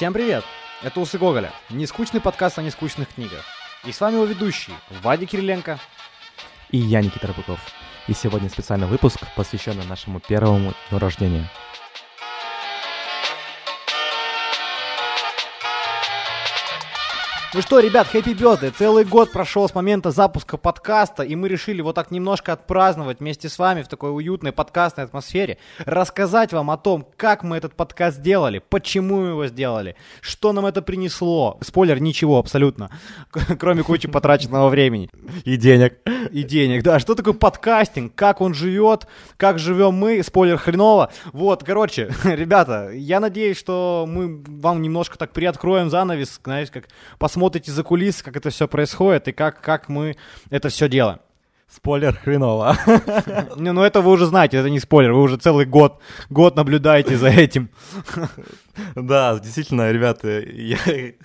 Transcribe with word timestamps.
Всем 0.00 0.14
привет! 0.14 0.44
Это 0.82 0.98
Усы 0.98 1.18
Гоголя, 1.18 1.52
нескучный 1.68 2.22
подкаст 2.22 2.58
о 2.58 2.62
нескучных 2.62 3.06
книгах. 3.08 3.44
И 3.84 3.92
с 3.92 4.00
вами 4.00 4.14
его 4.14 4.24
ведущий 4.24 4.72
Вадик 5.02 5.28
Кириленко. 5.28 5.78
И 6.70 6.78
я, 6.78 7.02
Никита 7.02 7.26
Рыбаков. 7.26 7.60
И 8.08 8.14
сегодня 8.14 8.48
специальный 8.48 8.86
выпуск, 8.86 9.18
посвященный 9.36 9.84
нашему 9.84 10.18
первому 10.18 10.72
дню 10.88 10.98
рождения. 10.98 11.50
Ну 17.52 17.62
что, 17.62 17.80
ребят, 17.80 18.06
хэппи 18.06 18.28
birthday. 18.28 18.70
Целый 18.70 19.04
год 19.04 19.32
прошел 19.32 19.68
с 19.68 19.74
момента 19.74 20.12
запуска 20.12 20.56
подкаста, 20.56 21.24
и 21.24 21.34
мы 21.34 21.48
решили 21.48 21.82
вот 21.82 21.96
так 21.96 22.12
немножко 22.12 22.52
отпраздновать 22.52 23.18
вместе 23.18 23.48
с 23.48 23.58
вами 23.58 23.82
в 23.82 23.88
такой 23.88 24.14
уютной 24.14 24.52
подкастной 24.52 25.02
атмосфере, 25.02 25.58
рассказать 25.84 26.52
вам 26.52 26.70
о 26.70 26.76
том, 26.76 27.04
как 27.16 27.42
мы 27.42 27.56
этот 27.56 27.74
подкаст 27.74 28.18
сделали, 28.18 28.62
почему 28.68 29.22
мы 29.22 29.28
его 29.30 29.46
сделали, 29.48 29.96
что 30.20 30.52
нам 30.52 30.64
это 30.64 30.80
принесло. 30.80 31.58
Спойлер, 31.60 32.00
ничего 32.00 32.38
абсолютно, 32.38 32.88
кроме 33.58 33.82
кучи 33.82 34.06
потраченного 34.06 34.68
времени. 34.68 35.10
И 35.44 35.56
денег. 35.56 35.98
И 36.30 36.44
денег, 36.44 36.84
да. 36.84 37.00
Что 37.00 37.16
такое 37.16 37.34
подкастинг, 37.34 38.14
как 38.14 38.40
он 38.40 38.54
живет, 38.54 39.08
как 39.36 39.58
живем 39.58 39.94
мы, 39.94 40.22
спойлер 40.22 40.56
хреново. 40.56 41.10
Вот, 41.32 41.64
короче, 41.64 42.14
ребята, 42.24 42.90
я 42.92 43.18
надеюсь, 43.18 43.58
что 43.58 44.06
мы 44.08 44.40
вам 44.46 44.82
немножко 44.82 45.18
так 45.18 45.32
приоткроем 45.32 45.90
занавес, 45.90 46.38
знаете, 46.44 46.70
как 46.70 46.84
посмотрим 47.18 47.39
смотрите 47.40 47.72
за 47.72 47.82
кулисы, 47.82 48.22
как 48.22 48.36
это 48.36 48.50
все 48.50 48.68
происходит 48.68 49.28
и 49.28 49.32
как, 49.32 49.62
как 49.62 49.88
мы 49.88 50.16
это 50.50 50.68
все 50.68 50.88
делаем. 50.88 51.20
Спойлер 51.72 52.16
хреново. 52.16 52.76
Не, 53.56 53.72
ну 53.72 53.82
это 53.82 54.00
вы 54.00 54.10
уже 54.10 54.26
знаете, 54.26 54.56
это 54.56 54.68
не 54.68 54.80
спойлер, 54.80 55.12
вы 55.12 55.22
уже 55.22 55.36
целый 55.36 55.66
год, 55.66 56.00
год 56.28 56.56
наблюдаете 56.56 57.16
за 57.16 57.28
этим. 57.28 57.70
Да, 58.94 59.38
действительно, 59.38 59.92
ребята, 59.92 60.40
я 60.40 60.78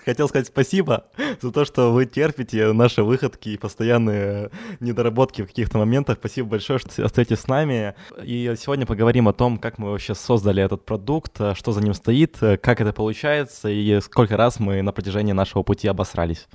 хотел 0.04 0.28
сказать 0.28 0.48
спасибо 0.48 1.06
за 1.40 1.50
то, 1.50 1.64
что 1.64 1.90
вы 1.90 2.04
терпите 2.04 2.72
наши 2.72 3.02
выходки 3.02 3.50
и 3.50 3.56
постоянные 3.56 4.50
недоработки 4.80 5.40
в 5.40 5.46
каких-то 5.46 5.78
моментах. 5.78 6.18
Спасибо 6.18 6.50
большое, 6.50 6.78
что 6.78 7.02
остаетесь 7.02 7.38
с 7.38 7.48
нами. 7.48 7.94
И 8.22 8.52
сегодня 8.58 8.84
поговорим 8.84 9.26
о 9.28 9.32
том, 9.32 9.56
как 9.56 9.78
мы 9.78 9.90
вообще 9.90 10.14
создали 10.14 10.62
этот 10.62 10.84
продукт, 10.84 11.40
что 11.54 11.72
за 11.72 11.80
ним 11.80 11.94
стоит, 11.94 12.36
как 12.38 12.80
это 12.80 12.92
получается 12.92 13.70
и 13.70 14.00
сколько 14.00 14.36
раз 14.36 14.60
мы 14.60 14.82
на 14.82 14.92
протяжении 14.92 15.32
нашего 15.32 15.62
пути 15.62 15.88
обосрались. 15.88 16.48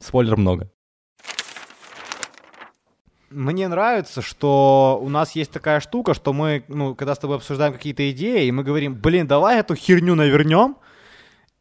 Спойлер 0.00 0.36
много. 0.36 0.70
Мне 3.36 3.68
нравится, 3.68 4.22
что 4.22 4.98
у 5.02 5.10
нас 5.10 5.32
есть 5.32 5.50
такая 5.50 5.80
штука, 5.80 6.14
что 6.14 6.32
мы, 6.32 6.64
ну, 6.68 6.94
когда 6.94 7.14
с 7.14 7.18
тобой 7.18 7.36
обсуждаем 7.36 7.74
какие-то 7.74 8.10
идеи, 8.10 8.46
и 8.46 8.50
мы 8.50 8.64
говорим, 8.64 8.94
блин, 8.94 9.26
давай 9.26 9.58
эту 9.58 9.74
херню 9.74 10.14
навернем, 10.14 10.78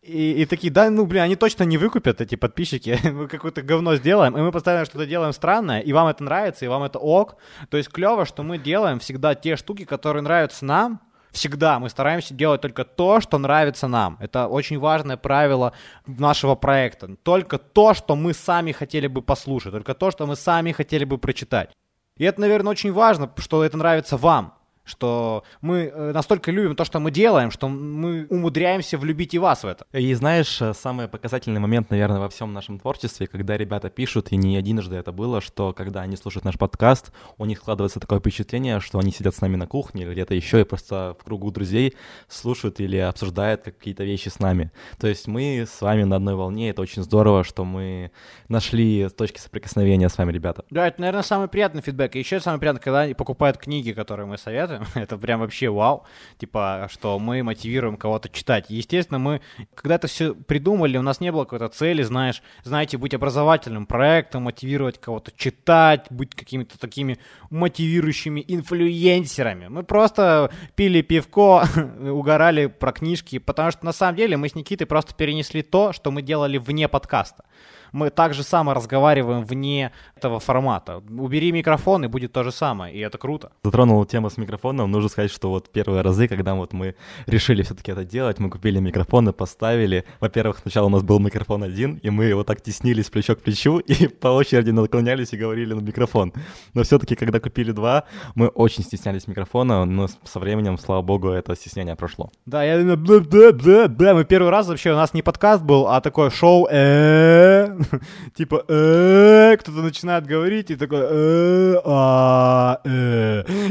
и, 0.02 0.42
и 0.42 0.46
такие, 0.46 0.72
да, 0.72 0.90
ну, 0.90 1.06
блин, 1.06 1.24
они 1.24 1.36
точно 1.36 1.64
не 1.64 1.78
выкупят, 1.78 2.22
эти 2.22 2.36
подписчики, 2.36 2.98
мы 3.12 3.28
какое-то 3.28 3.62
говно 3.62 3.98
сделаем, 3.98 4.38
и 4.38 4.42
мы 4.42 4.54
постоянно 4.54 4.86
что-то 4.86 5.06
делаем 5.06 5.34
странное, 5.34 5.82
и 5.82 5.92
вам 5.92 6.08
это 6.08 6.24
нравится, 6.24 6.64
и 6.64 6.70
вам 6.70 6.84
это 6.84 6.98
ок. 6.98 7.36
То 7.70 7.76
есть 7.76 7.90
клево, 7.90 8.26
что 8.26 8.42
мы 8.42 8.58
делаем 8.58 9.00
всегда 9.00 9.36
те 9.36 9.58
штуки, 9.58 9.84
которые 9.84 10.24
нравятся 10.24 10.64
нам, 10.64 11.02
всегда 11.36 11.80
мы 11.80 11.90
стараемся 11.90 12.34
делать 12.34 12.62
только 12.62 12.84
то, 12.84 13.22
что 13.22 13.38
нравится 13.38 13.88
нам. 13.88 14.18
Это 14.20 14.48
очень 14.48 14.80
важное 14.80 15.18
правило 15.18 15.74
нашего 16.08 16.56
проекта. 16.56 17.16
Только 17.24 17.58
то, 17.58 17.94
что 17.94 18.16
мы 18.16 18.34
сами 18.34 18.72
хотели 18.72 19.08
бы 19.08 19.22
послушать, 19.22 19.72
только 19.72 19.94
то, 19.94 20.12
что 20.12 20.26
мы 20.26 20.36
сами 20.36 20.72
хотели 20.72 21.06
бы 21.06 21.18
прочитать. 21.18 21.70
И 22.18 22.24
это, 22.24 22.42
наверное, 22.42 22.72
очень 22.72 22.94
важно, 22.94 23.30
что 23.38 23.64
это 23.64 23.78
нравится 23.78 24.18
вам 24.18 24.54
что 24.86 25.44
мы 25.62 25.92
э, 25.94 26.12
настолько 26.14 26.52
любим 26.52 26.76
то, 26.76 26.86
что 26.86 27.00
мы 27.00 27.12
делаем, 27.12 27.52
что 27.52 27.68
мы 27.68 28.28
умудряемся 28.30 28.98
влюбить 28.98 29.34
и 29.34 29.40
вас 29.40 29.64
в 29.64 29.68
это. 29.68 29.86
И 29.92 30.14
знаешь, 30.14 30.62
э, 30.62 30.74
самый 30.74 31.08
показательный 31.08 31.60
момент, 31.60 31.90
наверное, 31.90 32.20
во 32.20 32.30
всем 32.30 32.54
нашем 32.54 32.80
творчестве, 32.80 33.28
когда 33.28 33.58
ребята 33.58 33.90
пишут, 33.90 34.32
и 34.32 34.38
не 34.38 34.56
единожды 34.56 34.96
это 34.96 35.12
было, 35.12 35.42
что 35.42 35.74
когда 35.74 36.02
они 36.02 36.16
слушают 36.16 36.46
наш 36.46 36.58
подкаст, 36.58 37.12
у 37.38 37.46
них 37.46 37.58
складывается 37.58 38.00
такое 38.00 38.20
впечатление, 38.20 38.80
что 38.80 39.00
они 39.00 39.12
сидят 39.12 39.36
с 39.36 39.42
нами 39.42 39.56
на 39.56 39.68
кухне 39.68 40.04
или 40.04 40.14
где-то 40.14 40.36
еще 40.36 40.62
и 40.62 40.64
просто 40.64 41.16
в 41.20 41.24
кругу 41.24 41.52
друзей 41.52 41.96
слушают 42.28 42.80
или 42.80 42.98
обсуждают 42.98 43.64
какие-то 43.64 44.04
вещи 44.04 44.30
с 44.30 44.40
нами. 44.40 44.72
То 45.00 45.08
есть 45.08 45.28
мы 45.28 45.66
с 45.68 45.82
вами 45.82 46.04
на 46.04 46.18
одной 46.18 46.36
волне, 46.36 46.70
это 46.70 46.82
очень 46.82 47.04
здорово, 47.04 47.44
что 47.44 47.66
мы 47.66 48.12
нашли 48.50 49.10
точки 49.10 49.40
соприкосновения 49.40 50.10
с 50.10 50.18
вами, 50.18 50.32
ребята. 50.32 50.64
Да, 50.70 50.88
это, 50.88 51.02
наверное, 51.02 51.24
самый 51.24 51.48
приятный 51.48 51.82
фидбэк. 51.82 52.16
И 52.16 52.20
еще 52.20 52.40
самый 52.40 52.60
приятный, 52.60 52.82
когда 52.82 53.02
они 53.02 53.14
покупают 53.14 53.58
книги, 53.58 53.92
которые 53.92 54.28
мы 54.28 54.38
советуем, 54.38 54.75
это 54.96 55.18
прям 55.18 55.40
вообще 55.40 55.70
вау, 55.70 56.06
типа, 56.38 56.88
что 56.92 57.20
мы 57.20 57.44
мотивируем 57.44 57.98
кого-то 57.98 58.30
читать. 58.30 58.66
Естественно, 58.70 59.20
мы, 59.20 59.42
когда 59.74 59.96
это 59.96 60.08
все 60.08 60.34
придумали, 60.34 60.98
у 60.98 61.02
нас 61.02 61.20
не 61.20 61.32
было 61.32 61.44
какой-то 61.44 61.70
цели, 61.70 62.04
знаешь, 62.04 62.42
знаете, 62.64 62.98
быть 62.98 63.14
образовательным 63.14 63.86
проектом, 63.86 64.44
мотивировать 64.44 65.00
кого-то 65.00 65.32
читать, 65.36 66.08
быть 66.10 66.36
какими-то 66.36 66.80
такими 66.80 67.20
мотивирующими 67.50 68.44
инфлюенсерами. 68.48 69.68
Мы 69.68 69.84
просто 69.84 70.52
пили 70.76 71.02
пивко, 71.02 71.66
угорали 72.00 72.68
про 72.68 72.92
книжки, 72.92 73.40
потому 73.40 73.72
что 73.72 73.86
на 73.86 73.94
самом 73.94 74.16
деле 74.18 74.38
мы 74.38 74.50
с 74.50 74.56
Никитой 74.56 74.88
просто 74.88 75.14
перенесли 75.14 75.62
то, 75.62 75.94
что 75.94 76.12
мы 76.12 76.22
делали 76.22 76.58
вне 76.58 76.88
подкаста 76.88 77.46
мы 77.96 78.10
так 78.10 78.34
же 78.34 78.44
само 78.44 78.74
разговариваем 78.74 79.46
вне 79.46 79.92
этого 80.18 80.40
формата. 80.40 81.02
Убери 81.18 81.52
микрофон, 81.54 82.04
и 82.04 82.08
будет 82.08 82.34
то 82.34 82.44
же 82.44 82.52
самое, 82.52 82.94
и 82.94 83.00
это 83.00 83.18
круто. 83.18 83.52
Затронул 83.64 84.06
тему 84.06 84.30
с 84.30 84.38
микрофоном, 84.38 84.92
нужно 84.92 85.10
сказать, 85.10 85.32
что 85.32 85.50
вот 85.50 85.72
первые 85.72 86.02
разы, 86.02 86.28
когда 86.28 86.56
вот 86.56 86.74
мы 86.74 86.96
решили 87.26 87.64
все-таки 87.64 87.94
это 87.94 88.04
делать, 88.04 88.40
мы 88.40 88.50
купили 88.50 88.80
микрофоны, 88.80 89.32
поставили. 89.32 90.04
Во-первых, 90.20 90.60
сначала 90.62 90.88
у 90.88 90.90
нас 90.90 91.04
был 91.04 91.20
микрофон 91.20 91.64
один, 91.64 91.96
и 92.04 92.10
мы 92.10 92.36
вот 92.36 92.48
так 92.48 92.62
теснились 92.62 93.10
плечо 93.10 93.36
к 93.36 93.40
плечу, 93.40 93.80
и 93.88 94.08
по 94.08 94.28
очереди 94.28 94.72
наклонялись 94.72 95.32
и 95.32 95.38
говорили 95.38 95.74
на 95.74 95.80
микрофон. 95.80 96.34
Но 96.74 96.84
все-таки, 96.84 97.16
когда 97.16 97.40
купили 97.40 97.72
два, 97.72 98.04
мы 98.36 98.48
очень 98.48 98.84
стеснялись 98.84 99.26
микрофона, 99.28 99.86
но 99.86 100.08
со 100.26 100.40
временем, 100.40 100.78
слава 100.78 101.02
богу, 101.02 101.30
это 101.30 101.56
стеснение 101.56 101.96
прошло. 101.96 102.30
Да, 102.46 102.62
я 102.62 102.78
мы 102.78 104.26
первый 104.26 104.50
раз 104.50 104.68
вообще, 104.68 104.92
у 104.92 104.96
нас 104.96 105.14
не 105.14 105.22
подкаст 105.22 105.64
был, 105.64 105.88
а 105.88 106.02
такое 106.02 106.30
шоу 106.30 106.68
э 106.70 107.65
типа, 108.36 108.60
кто-то 108.60 109.82
начинает 109.82 110.26
говорить, 110.26 110.72
и 110.72 110.76
такой. 110.76 111.00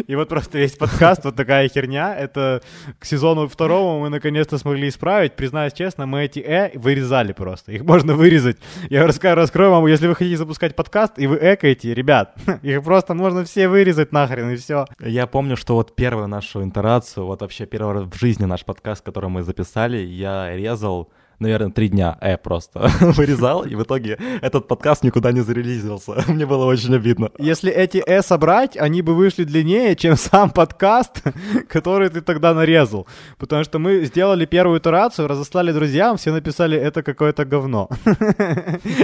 И 0.07 0.17
вот 0.17 0.29
просто 0.29 0.59
весь 0.59 0.73
подкаст, 0.73 1.25
вот 1.25 1.37
такая 1.37 1.69
херня, 1.69 2.15
это 2.15 2.63
к 2.99 3.05
сезону 3.05 3.49
второму 3.49 4.01
мы 4.01 4.09
наконец-то 4.09 4.59
смогли 4.59 4.89
исправить. 4.89 5.37
Признаюсь 5.37 5.73
честно, 5.73 6.07
мы 6.07 6.25
эти 6.25 6.41
э 6.41 6.71
вырезали 6.79 7.33
просто. 7.33 7.73
Их 7.73 7.83
можно 7.83 8.15
вырезать. 8.15 8.57
Я 8.91 9.07
расскажу, 9.07 9.37
раскрою 9.37 9.71
вам, 9.71 9.87
если 9.87 10.07
вы 10.07 10.15
хотите 10.15 10.37
запускать 10.37 10.77
подкаст, 10.77 11.19
и 11.19 11.27
вы 11.27 11.39
экаете, 11.41 11.95
ребят, 11.95 12.35
их 12.63 12.83
просто 12.83 13.15
можно 13.15 13.45
все 13.45 13.69
вырезать 13.69 14.13
нахрен, 14.13 14.51
и 14.51 14.57
все. 14.57 14.87
Я 15.01 15.27
помню, 15.27 15.57
что 15.57 15.75
вот 15.75 15.95
первую 15.95 16.29
нашу 16.29 16.63
интерацию, 16.63 17.27
вот 17.27 17.41
вообще 17.41 17.67
первый 17.67 17.95
раз 17.95 18.05
в 18.05 18.19
жизни 18.19 18.45
наш 18.45 18.65
подкаст, 18.65 19.05
который 19.05 19.31
мы 19.31 19.43
записали, 19.43 19.99
я 19.99 20.55
резал 20.57 21.11
наверное, 21.45 21.71
три 21.71 21.89
дня 21.89 22.17
э 22.21 22.37
просто 22.37 22.91
вырезал, 23.01 23.65
и 23.65 23.75
в 23.75 23.83
итоге 23.83 24.19
этот 24.43 24.67
подкаст 24.67 25.05
никуда 25.05 25.33
не 25.33 25.41
зарелизился. 25.41 26.13
Мне 26.29 26.47
было 26.47 26.65
очень 26.65 26.95
обидно. 26.95 27.31
Если 27.39 27.71
эти 27.71 28.03
э 28.07 28.23
собрать, 28.23 28.77
они 28.77 29.03
бы 29.03 29.15
вышли 29.15 29.45
длиннее, 29.45 29.95
чем 29.97 30.17
сам 30.17 30.51
подкаст, 30.51 31.23
который 31.69 32.09
ты 32.09 32.21
тогда 32.21 32.55
нарезал. 32.55 33.07
Потому 33.39 33.65
что 33.65 33.79
мы 33.79 34.05
сделали 34.05 34.47
первую 34.47 34.79
итерацию, 34.79 35.29
разослали 35.29 35.73
друзьям, 35.73 36.17
все 36.17 36.33
написали, 36.33 36.77
это 36.77 37.03
какое-то 37.03 37.45
говно. 37.45 37.89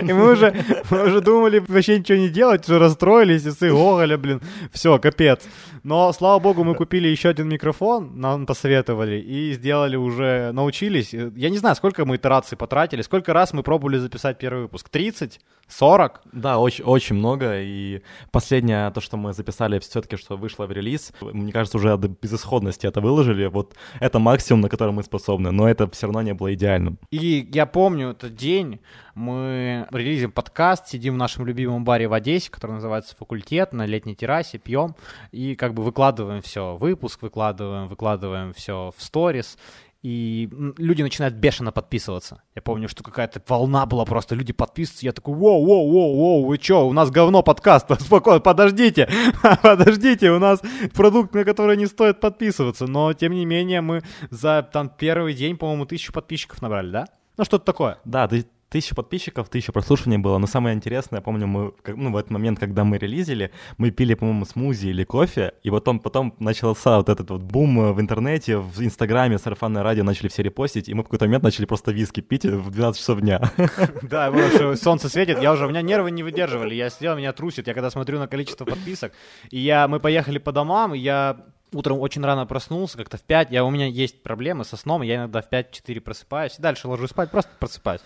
И 0.08 0.12
мы 0.12 0.32
уже, 0.32 0.54
мы 0.90 1.06
уже 1.06 1.20
думали 1.20 1.62
вообще 1.68 1.98
ничего 1.98 2.18
не 2.18 2.28
делать, 2.28 2.68
уже 2.68 2.78
расстроились, 2.78 3.46
и 3.46 3.50
сы, 3.50 3.70
Гоголя, 3.70 4.16
блин, 4.16 4.40
все, 4.72 4.98
капец. 4.98 5.40
Но, 5.82 6.12
слава 6.12 6.38
богу, 6.38 6.64
мы 6.64 6.74
купили 6.74 7.08
еще 7.08 7.30
один 7.30 7.48
микрофон, 7.48 8.20
нам 8.20 8.46
посоветовали, 8.46 9.18
и 9.20 9.52
сделали 9.52 9.96
уже, 9.96 10.52
научились. 10.52 11.12
Я 11.12 11.50
не 11.50 11.58
знаю, 11.58 11.76
сколько 11.76 12.04
мы 12.04 12.18
итераций 12.30 12.56
потратили, 12.56 13.02
сколько 13.02 13.32
раз 13.32 13.52
мы 13.52 13.62
пробовали 13.62 13.98
записать 13.98 14.38
первый 14.38 14.62
выпуск? 14.62 14.88
30? 14.88 15.40
40? 15.68 16.20
Да, 16.32 16.58
очень, 16.58 16.84
очень 16.84 17.16
много, 17.16 17.60
и 17.60 18.02
последнее, 18.30 18.90
то, 18.90 19.00
что 19.00 19.16
мы 19.16 19.32
записали 19.32 19.78
все-таки, 19.78 20.16
что 20.16 20.36
вышло 20.36 20.66
в 20.66 20.72
релиз, 20.72 21.12
мне 21.20 21.52
кажется, 21.52 21.78
уже 21.78 21.96
до 21.96 22.08
безысходности 22.08 22.86
это 22.86 23.00
выложили, 23.00 23.46
вот 23.46 23.74
это 24.00 24.18
максимум, 24.18 24.62
на 24.62 24.68
который 24.68 24.92
мы 24.92 25.02
способны, 25.02 25.50
но 25.50 25.68
это 25.68 25.88
все 25.90 26.06
равно 26.06 26.22
не 26.22 26.34
было 26.34 26.52
идеальным. 26.54 26.98
И 27.10 27.48
я 27.52 27.66
помню 27.66 28.10
этот 28.10 28.34
день, 28.34 28.80
мы 29.14 29.86
релизим 29.92 30.32
подкаст, 30.32 30.88
сидим 30.88 31.14
в 31.14 31.18
нашем 31.18 31.46
любимом 31.46 31.84
баре 31.84 32.08
в 32.08 32.12
Одессе, 32.12 32.50
который 32.50 32.72
называется 32.72 33.14
«Факультет», 33.16 33.72
на 33.72 33.86
летней 33.86 34.14
террасе, 34.14 34.58
пьем, 34.58 34.94
и 35.30 35.54
как 35.54 35.74
бы 35.74 35.82
выкладываем 35.82 36.42
все, 36.42 36.76
выпуск 36.76 37.22
выкладываем, 37.22 37.88
выкладываем 37.88 38.52
все 38.54 38.92
в 38.96 39.02
сторис, 39.02 39.56
и 40.02 40.48
люди 40.78 41.02
начинают 41.02 41.34
бешено 41.34 41.72
подписываться. 41.72 42.42
Я 42.54 42.62
помню, 42.62 42.88
что 42.88 43.04
какая-то 43.04 43.42
волна 43.46 43.84
была 43.86 44.04
просто, 44.04 44.34
люди 44.34 44.52
подписываются, 44.52 45.06
я 45.06 45.12
такой, 45.12 45.34
воу, 45.34 45.64
воу, 45.64 45.90
воу, 45.90 46.16
воу, 46.16 46.46
вы 46.46 46.58
чё, 46.58 46.86
у 46.86 46.92
нас 46.92 47.10
говно 47.10 47.42
подкаст, 47.42 47.86
спокойно, 48.00 48.40
подождите, 48.40 49.08
подождите, 49.62 50.30
у 50.30 50.38
нас 50.38 50.62
продукт, 50.94 51.34
на 51.34 51.44
который 51.44 51.76
не 51.76 51.86
стоит 51.86 52.20
подписываться, 52.20 52.86
но, 52.86 53.12
тем 53.12 53.32
не 53.32 53.44
менее, 53.44 53.80
мы 53.82 54.02
за 54.30 54.66
там 54.72 54.88
первый 54.88 55.34
день, 55.34 55.56
по-моему, 55.56 55.84
тысячу 55.84 56.12
подписчиков 56.12 56.62
набрали, 56.62 56.90
да? 56.90 57.06
Ну, 57.36 57.44
что-то 57.44 57.64
такое. 57.64 57.98
Да, 58.04 58.28
ты 58.28 58.46
тысяча 58.70 58.94
подписчиков, 58.94 59.48
тысяча 59.48 59.72
прослушиваний 59.72 60.18
было. 60.18 60.38
Но 60.38 60.46
самое 60.46 60.74
интересное, 60.74 61.18
я 61.18 61.22
помню, 61.22 61.46
мы, 61.46 61.72
ну, 61.86 62.12
в 62.12 62.16
этот 62.16 62.30
момент, 62.30 62.58
когда 62.58 62.84
мы 62.84 62.98
релизили, 62.98 63.50
мы 63.76 63.90
пили, 63.90 64.14
по-моему, 64.14 64.44
смузи 64.44 64.88
или 64.88 65.04
кофе, 65.04 65.52
и 65.62 65.70
потом, 65.70 65.98
потом 65.98 66.34
начался 66.38 66.96
вот 66.98 67.08
этот 67.08 67.30
вот 67.30 67.42
бум 67.42 67.92
в 67.92 68.00
интернете, 68.00 68.56
в 68.56 68.80
Инстаграме, 68.82 69.38
сарафанное 69.38 69.82
радио 69.82 70.04
начали 70.04 70.28
все 70.28 70.42
репостить, 70.42 70.88
и 70.88 70.94
мы 70.94 71.02
в 71.02 71.04
какой-то 71.04 71.26
момент 71.26 71.42
начали 71.42 71.66
просто 71.66 71.90
виски 71.90 72.20
пить 72.20 72.44
в 72.44 72.70
12 72.70 73.00
часов 73.00 73.20
дня. 73.20 73.40
Да, 74.02 74.32
солнце 74.76 75.08
светит, 75.08 75.42
я 75.42 75.52
уже, 75.52 75.66
у 75.66 75.68
меня 75.68 75.82
нервы 75.82 76.10
не 76.10 76.22
выдерживали, 76.22 76.74
я 76.74 76.90
сидел, 76.90 77.16
меня 77.16 77.32
трусит, 77.32 77.66
я 77.66 77.74
когда 77.74 77.90
смотрю 77.90 78.18
на 78.18 78.28
количество 78.28 78.64
подписок, 78.64 79.12
и 79.50 79.58
я, 79.58 79.88
мы 79.88 80.00
поехали 80.00 80.38
по 80.38 80.52
домам, 80.52 80.92
я 80.92 81.44
утром 81.72 81.98
очень 82.00 82.22
рано 82.24 82.46
проснулся, 82.46 82.96
как-то 82.96 83.16
в 83.16 83.22
5, 83.22 83.50
я, 83.50 83.64
у 83.64 83.70
меня 83.70 83.86
есть 83.86 84.22
проблемы 84.22 84.64
со 84.64 84.76
сном, 84.76 85.02
я 85.02 85.16
иногда 85.16 85.42
в 85.42 85.50
5-4 85.50 86.00
просыпаюсь, 86.00 86.58
и 86.58 86.62
дальше 86.62 86.88
ложусь 86.88 87.10
спать, 87.10 87.30
просто 87.30 87.50
просыпаюсь. 87.58 88.00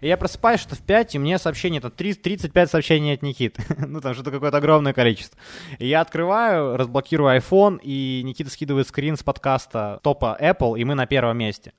И 0.00 0.08
я 0.08 0.16
просыпаюсь 0.16 0.60
что 0.60 0.74
в 0.74 0.80
5, 0.80 1.14
и 1.14 1.18
мне 1.18 1.38
сообщение, 1.38 1.78
это 1.78 1.90
30, 1.90 2.22
35 2.22 2.70
сообщений 2.70 3.14
от 3.14 3.22
Никиты, 3.22 3.62
ну 3.86 4.00
там 4.00 4.14
что-то 4.14 4.30
какое-то 4.30 4.58
огромное 4.58 4.92
количество. 4.92 5.38
И 5.78 5.86
я 5.86 6.00
открываю, 6.00 6.76
разблокирую 6.76 7.36
iPhone, 7.36 7.80
и 7.82 8.22
Никита 8.24 8.50
скидывает 8.50 8.88
скрин 8.88 9.16
с 9.16 9.22
подкаста 9.22 10.00
топа 10.02 10.36
Apple, 10.40 10.78
и 10.78 10.84
мы 10.84 10.94
на 10.94 11.06
первом 11.06 11.38
месте. 11.38 11.72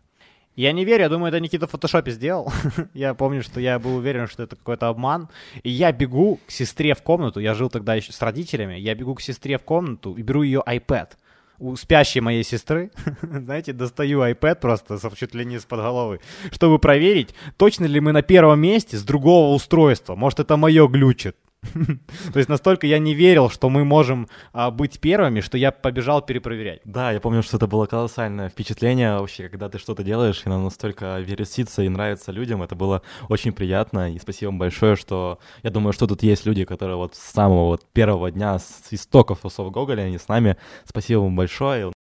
Я 0.57 0.71
не 0.71 0.85
верю, 0.85 1.03
я 1.03 1.09
думаю, 1.09 1.29
это 1.29 1.39
Никита 1.39 1.67
в 1.67 1.69
фотошопе 1.69 2.09
сделал. 2.09 2.51
я 2.95 3.13
помню, 3.13 3.43
что 3.43 3.59
я 3.59 3.77
был 3.77 3.97
уверен, 3.97 4.27
что 4.27 4.41
это 4.41 4.55
какой-то 4.55 4.87
обман. 4.87 5.29
И 5.61 5.69
я 5.69 5.91
бегу 5.91 6.39
к 6.47 6.51
сестре 6.51 6.95
в 6.95 7.03
комнату, 7.03 7.39
я 7.39 7.53
жил 7.53 7.69
тогда 7.69 7.93
еще 7.93 8.11
с 8.11 8.19
родителями, 8.23 8.73
я 8.73 8.95
бегу 8.95 9.13
к 9.13 9.21
сестре 9.21 9.59
в 9.59 9.63
комнату 9.63 10.15
и 10.15 10.23
беру 10.23 10.41
ее 10.41 10.63
iPad 10.65 11.09
у 11.59 11.75
спящей 11.75 12.21
моей 12.21 12.43
сестры, 12.43 12.91
знаете, 13.21 13.73
достаю 13.73 14.21
iPad 14.21 14.55
просто 14.59 14.99
чуть 15.15 15.33
ли 15.35 15.45
не 15.45 15.55
из-под 15.55 15.79
головы, 15.79 16.19
чтобы 16.51 16.79
проверить, 16.79 17.33
точно 17.57 17.85
ли 17.85 17.99
мы 17.99 18.11
на 18.11 18.21
первом 18.21 18.59
месте 18.59 18.97
с 18.97 19.03
другого 19.03 19.53
устройства. 19.53 20.15
Может, 20.15 20.39
это 20.39 20.57
мое 20.57 20.87
глючит. 20.87 21.35
То 22.33 22.37
есть 22.39 22.49
настолько 22.49 22.87
я 22.87 22.99
не 22.99 23.13
верил, 23.13 23.49
что 23.49 23.69
мы 23.69 23.83
можем 23.83 24.27
а, 24.53 24.71
быть 24.71 24.99
первыми, 24.99 25.41
что 25.41 25.57
я 25.57 25.71
побежал 25.71 26.21
перепроверять. 26.21 26.81
Да, 26.85 27.11
я 27.11 27.19
помню, 27.19 27.43
что 27.43 27.57
это 27.57 27.67
было 27.67 27.85
колоссальное 27.85 28.49
впечатление 28.49 29.17
вообще, 29.17 29.49
когда 29.49 29.69
ты 29.69 29.77
что-то 29.77 30.03
делаешь, 30.03 30.41
и 30.45 30.49
оно 30.49 30.63
настолько 30.63 31.19
вересится 31.19 31.83
и 31.83 31.89
нравится 31.89 32.31
людям. 32.31 32.63
Это 32.63 32.75
было 32.75 33.01
очень 33.29 33.53
приятно, 33.53 34.13
и 34.13 34.19
спасибо 34.19 34.49
вам 34.49 34.59
большое, 34.59 34.95
что 34.95 35.39
я 35.63 35.69
думаю, 35.69 35.93
что 35.93 36.07
тут 36.07 36.23
есть 36.23 36.45
люди, 36.45 36.63
которые 36.65 36.97
вот 36.97 37.15
с 37.15 37.19
самого 37.19 37.65
вот 37.67 37.85
первого 37.91 38.31
дня, 38.31 38.59
с 38.59 38.87
истоков 38.91 39.45
усов 39.45 39.71
Гоголя, 39.71 40.03
они 40.03 40.17
с 40.17 40.27
нами. 40.27 40.57
Спасибо 40.85 41.19
вам 41.19 41.35
большое. 41.35 41.91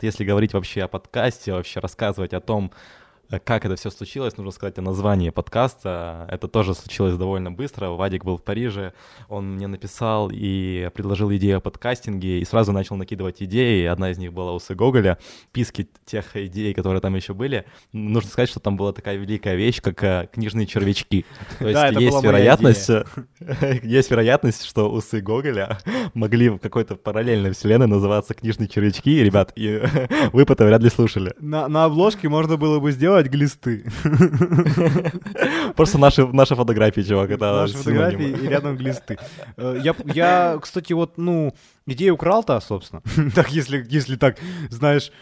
Если 0.00 0.24
говорить 0.24 0.52
вообще 0.52 0.82
о 0.82 0.88
подкасте, 0.88 1.52
вообще 1.52 1.78
рассказывать 1.78 2.34
о 2.34 2.40
том, 2.40 2.72
как 3.40 3.64
это 3.64 3.76
все 3.76 3.90
случилось, 3.90 4.36
нужно 4.36 4.52
сказать 4.52 4.78
о 4.78 4.82
названии 4.82 5.30
подкаста. 5.30 6.26
Это 6.30 6.48
тоже 6.48 6.74
случилось 6.74 7.16
довольно 7.16 7.50
быстро. 7.50 7.88
Вадик 7.88 8.24
был 8.24 8.36
в 8.36 8.42
Париже, 8.42 8.92
он 9.28 9.54
мне 9.54 9.66
написал 9.66 10.30
и 10.32 10.90
предложил 10.94 11.32
идею 11.32 11.58
о 11.58 11.60
подкастинге, 11.60 12.40
и 12.40 12.44
сразу 12.44 12.72
начал 12.72 12.96
накидывать 12.96 13.42
идеи. 13.42 13.86
Одна 13.86 14.10
из 14.10 14.18
них 14.18 14.32
была 14.32 14.52
усы 14.52 14.74
Гоголя, 14.74 15.18
писки 15.52 15.88
тех 16.04 16.36
идей, 16.36 16.74
которые 16.74 17.00
там 17.00 17.14
еще 17.14 17.34
были. 17.34 17.64
Нужно 17.92 18.30
сказать, 18.30 18.48
что 18.48 18.60
там 18.60 18.76
была 18.76 18.92
такая 18.92 19.16
великая 19.16 19.54
вещь, 19.54 19.80
как 19.80 20.02
э, 20.04 20.28
книжные 20.32 20.66
червячки. 20.66 21.24
То 21.58 21.68
есть 21.68 21.74
да, 21.74 21.88
есть 21.88 22.22
вероятность, 22.22 22.90
есть 23.82 24.10
вероятность, 24.10 24.64
что 24.64 24.90
усы 24.90 25.20
Гоголя 25.20 25.78
могли 26.14 26.50
в 26.50 26.58
какой-то 26.58 26.96
параллельной 26.96 27.52
вселенной 27.52 27.86
называться 27.86 28.34
книжные 28.34 28.68
червячки, 28.68 29.22
ребят, 29.22 29.52
и 29.56 29.82
вы 30.32 30.42
это 30.42 30.66
вряд 30.66 30.82
ли 30.82 30.90
слушали. 30.90 31.34
На, 31.40 31.68
на 31.68 31.84
обложке 31.84 32.28
можно 32.28 32.56
было 32.56 32.78
бы 32.78 32.92
сделать 32.92 33.21
рисовать 33.22 33.28
глисты. 33.28 33.84
Просто 35.76 35.98
наши, 35.98 36.26
наши 36.26 36.54
фотографии, 36.54 37.02
чувак, 37.02 37.30
это 37.30 37.52
Наши 37.52 37.74
фотографии 37.74 38.30
и 38.30 38.48
рядом 38.48 38.76
глисты. 38.76 39.18
Э, 39.56 39.78
я, 39.82 39.94
я, 40.14 40.58
кстати, 40.60 40.92
вот, 40.92 41.18
ну, 41.18 41.54
идею 41.86 42.14
украл-то, 42.14 42.60
собственно. 42.60 43.02
так, 43.34 43.50
если, 43.50 43.84
если 43.88 44.16
так, 44.16 44.38
знаешь, 44.70 45.12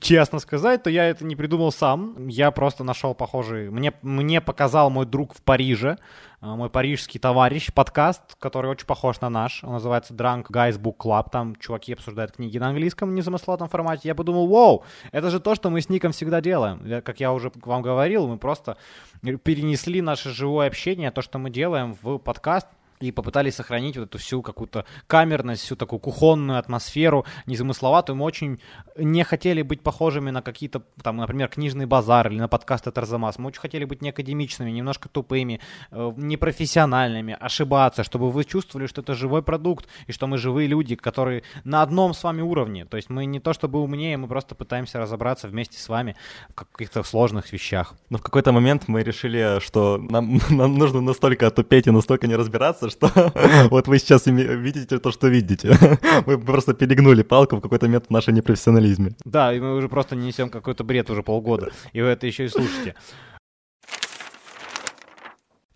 честно 0.00 0.38
сказать, 0.38 0.82
то 0.82 0.90
я 0.90 1.06
это 1.06 1.24
не 1.24 1.36
придумал 1.36 1.72
сам. 1.72 2.28
Я 2.28 2.50
просто 2.50 2.84
нашел 2.84 3.14
похожий... 3.14 3.70
Мне, 3.70 3.92
мне 4.02 4.40
показал 4.40 4.90
мой 4.90 5.06
друг 5.06 5.34
в 5.34 5.42
Париже, 5.42 5.98
э, 6.40 6.46
мой 6.46 6.70
парижский 6.70 7.18
товарищ, 7.20 7.72
подкаст, 7.72 8.36
который 8.38 8.70
очень 8.70 8.86
похож 8.86 9.20
на 9.20 9.30
наш. 9.30 9.64
Он 9.64 9.72
называется 9.72 10.14
Drunk 10.14 10.46
Guys 10.50 10.78
Book 10.78 10.96
Club. 10.98 11.28
Там 11.30 11.56
чуваки 11.56 11.92
обсуждают 11.92 12.32
книги 12.32 12.58
на 12.58 12.68
английском 12.68 13.14
незамысловатом 13.14 13.68
формате. 13.68 14.02
Я 14.04 14.14
подумал, 14.14 14.46
вау, 14.48 14.84
это 15.12 15.30
же 15.30 15.40
то, 15.40 15.54
что 15.54 15.70
мы 15.70 15.80
с 15.80 15.88
Ником 15.88 16.12
всегда 16.12 16.40
делаем. 16.40 17.02
Как 17.02 17.20
я 17.20 17.32
уже 17.32 17.50
вам 17.64 17.82
говорил, 17.82 18.26
мы 18.26 18.38
просто 18.38 18.76
перенесли 19.22 20.02
наше 20.02 20.30
живое 20.30 20.66
общение, 20.66 21.10
то, 21.10 21.22
что 21.22 21.38
мы 21.38 21.50
делаем 21.50 21.96
в 22.02 22.18
подкаст, 22.18 22.66
и 23.00 23.12
попытались 23.12 23.54
сохранить 23.54 23.96
вот 23.96 24.08
эту 24.08 24.18
всю 24.18 24.42
какую-то 24.42 24.84
камерность, 25.06 25.62
всю 25.62 25.74
такую 25.74 26.00
кухонную 26.00 26.58
атмосферу, 26.58 27.24
незамысловатую. 27.46 28.16
Мы 28.16 28.24
очень 28.24 28.60
не 28.96 29.24
хотели 29.24 29.62
быть 29.62 29.80
похожими 29.80 30.30
на 30.30 30.42
какие-то, 30.42 30.82
там, 31.02 31.16
например, 31.16 31.48
книжный 31.48 31.86
базар 31.86 32.28
или 32.28 32.38
на 32.38 32.48
подкасты 32.48 32.90
Тарзамас. 32.90 33.38
Мы 33.38 33.48
очень 33.48 33.60
хотели 33.60 33.86
быть 33.86 34.02
неакадемичными, 34.02 34.70
немножко 34.70 35.08
тупыми, 35.08 35.60
э, 35.90 36.12
непрофессиональными, 36.16 37.36
ошибаться, 37.40 38.04
чтобы 38.04 38.30
вы 38.30 38.44
чувствовали, 38.44 38.86
что 38.86 39.00
это 39.00 39.14
живой 39.14 39.42
продукт, 39.42 39.86
и 40.06 40.12
что 40.12 40.26
мы 40.26 40.36
живые 40.36 40.68
люди, 40.68 40.94
которые 40.94 41.42
на 41.64 41.80
одном 41.80 42.12
с 42.12 42.22
вами 42.22 42.42
уровне. 42.42 42.84
То 42.84 42.98
есть 42.98 43.08
мы 43.08 43.24
не 43.24 43.40
то 43.40 43.54
чтобы 43.54 43.80
умнее, 43.80 44.18
мы 44.18 44.28
просто 44.28 44.54
пытаемся 44.54 44.98
разобраться 44.98 45.48
вместе 45.48 45.78
с 45.78 45.88
вами 45.88 46.16
в 46.50 46.54
каких-то 46.54 47.02
сложных 47.02 47.50
вещах. 47.50 47.94
Но 48.10 48.18
в 48.18 48.22
какой-то 48.22 48.52
момент 48.52 48.88
мы 48.88 49.02
решили, 49.02 49.58
что 49.60 49.96
нам, 49.96 50.38
нам 50.50 50.74
нужно 50.74 51.00
настолько 51.00 51.46
отупеть 51.46 51.86
и 51.86 51.90
настолько 51.90 52.26
не 52.26 52.36
разбираться, 52.36 52.89
что 52.90 53.10
вот 53.70 53.88
вы 53.88 53.98
сейчас 53.98 54.26
видите 54.26 54.98
то, 54.98 55.10
что 55.12 55.28
видите. 55.28 55.76
Мы 56.26 56.38
просто 56.38 56.74
перегнули 56.74 57.22
палку 57.22 57.56
в 57.56 57.60
какой-то 57.60 57.86
момент 57.86 58.06
в 58.08 58.10
нашем 58.10 58.34
непрофессионализме. 58.34 59.12
Да, 59.24 59.52
и 59.52 59.60
мы 59.60 59.74
уже 59.76 59.88
просто 59.88 60.16
несем 60.16 60.50
какой-то 60.50 60.84
бред 60.84 61.10
уже 61.10 61.22
полгода, 61.22 61.70
и 61.92 62.02
вы 62.02 62.08
это 62.08 62.26
еще 62.26 62.44
и 62.44 62.48
слушаете. 62.48 62.94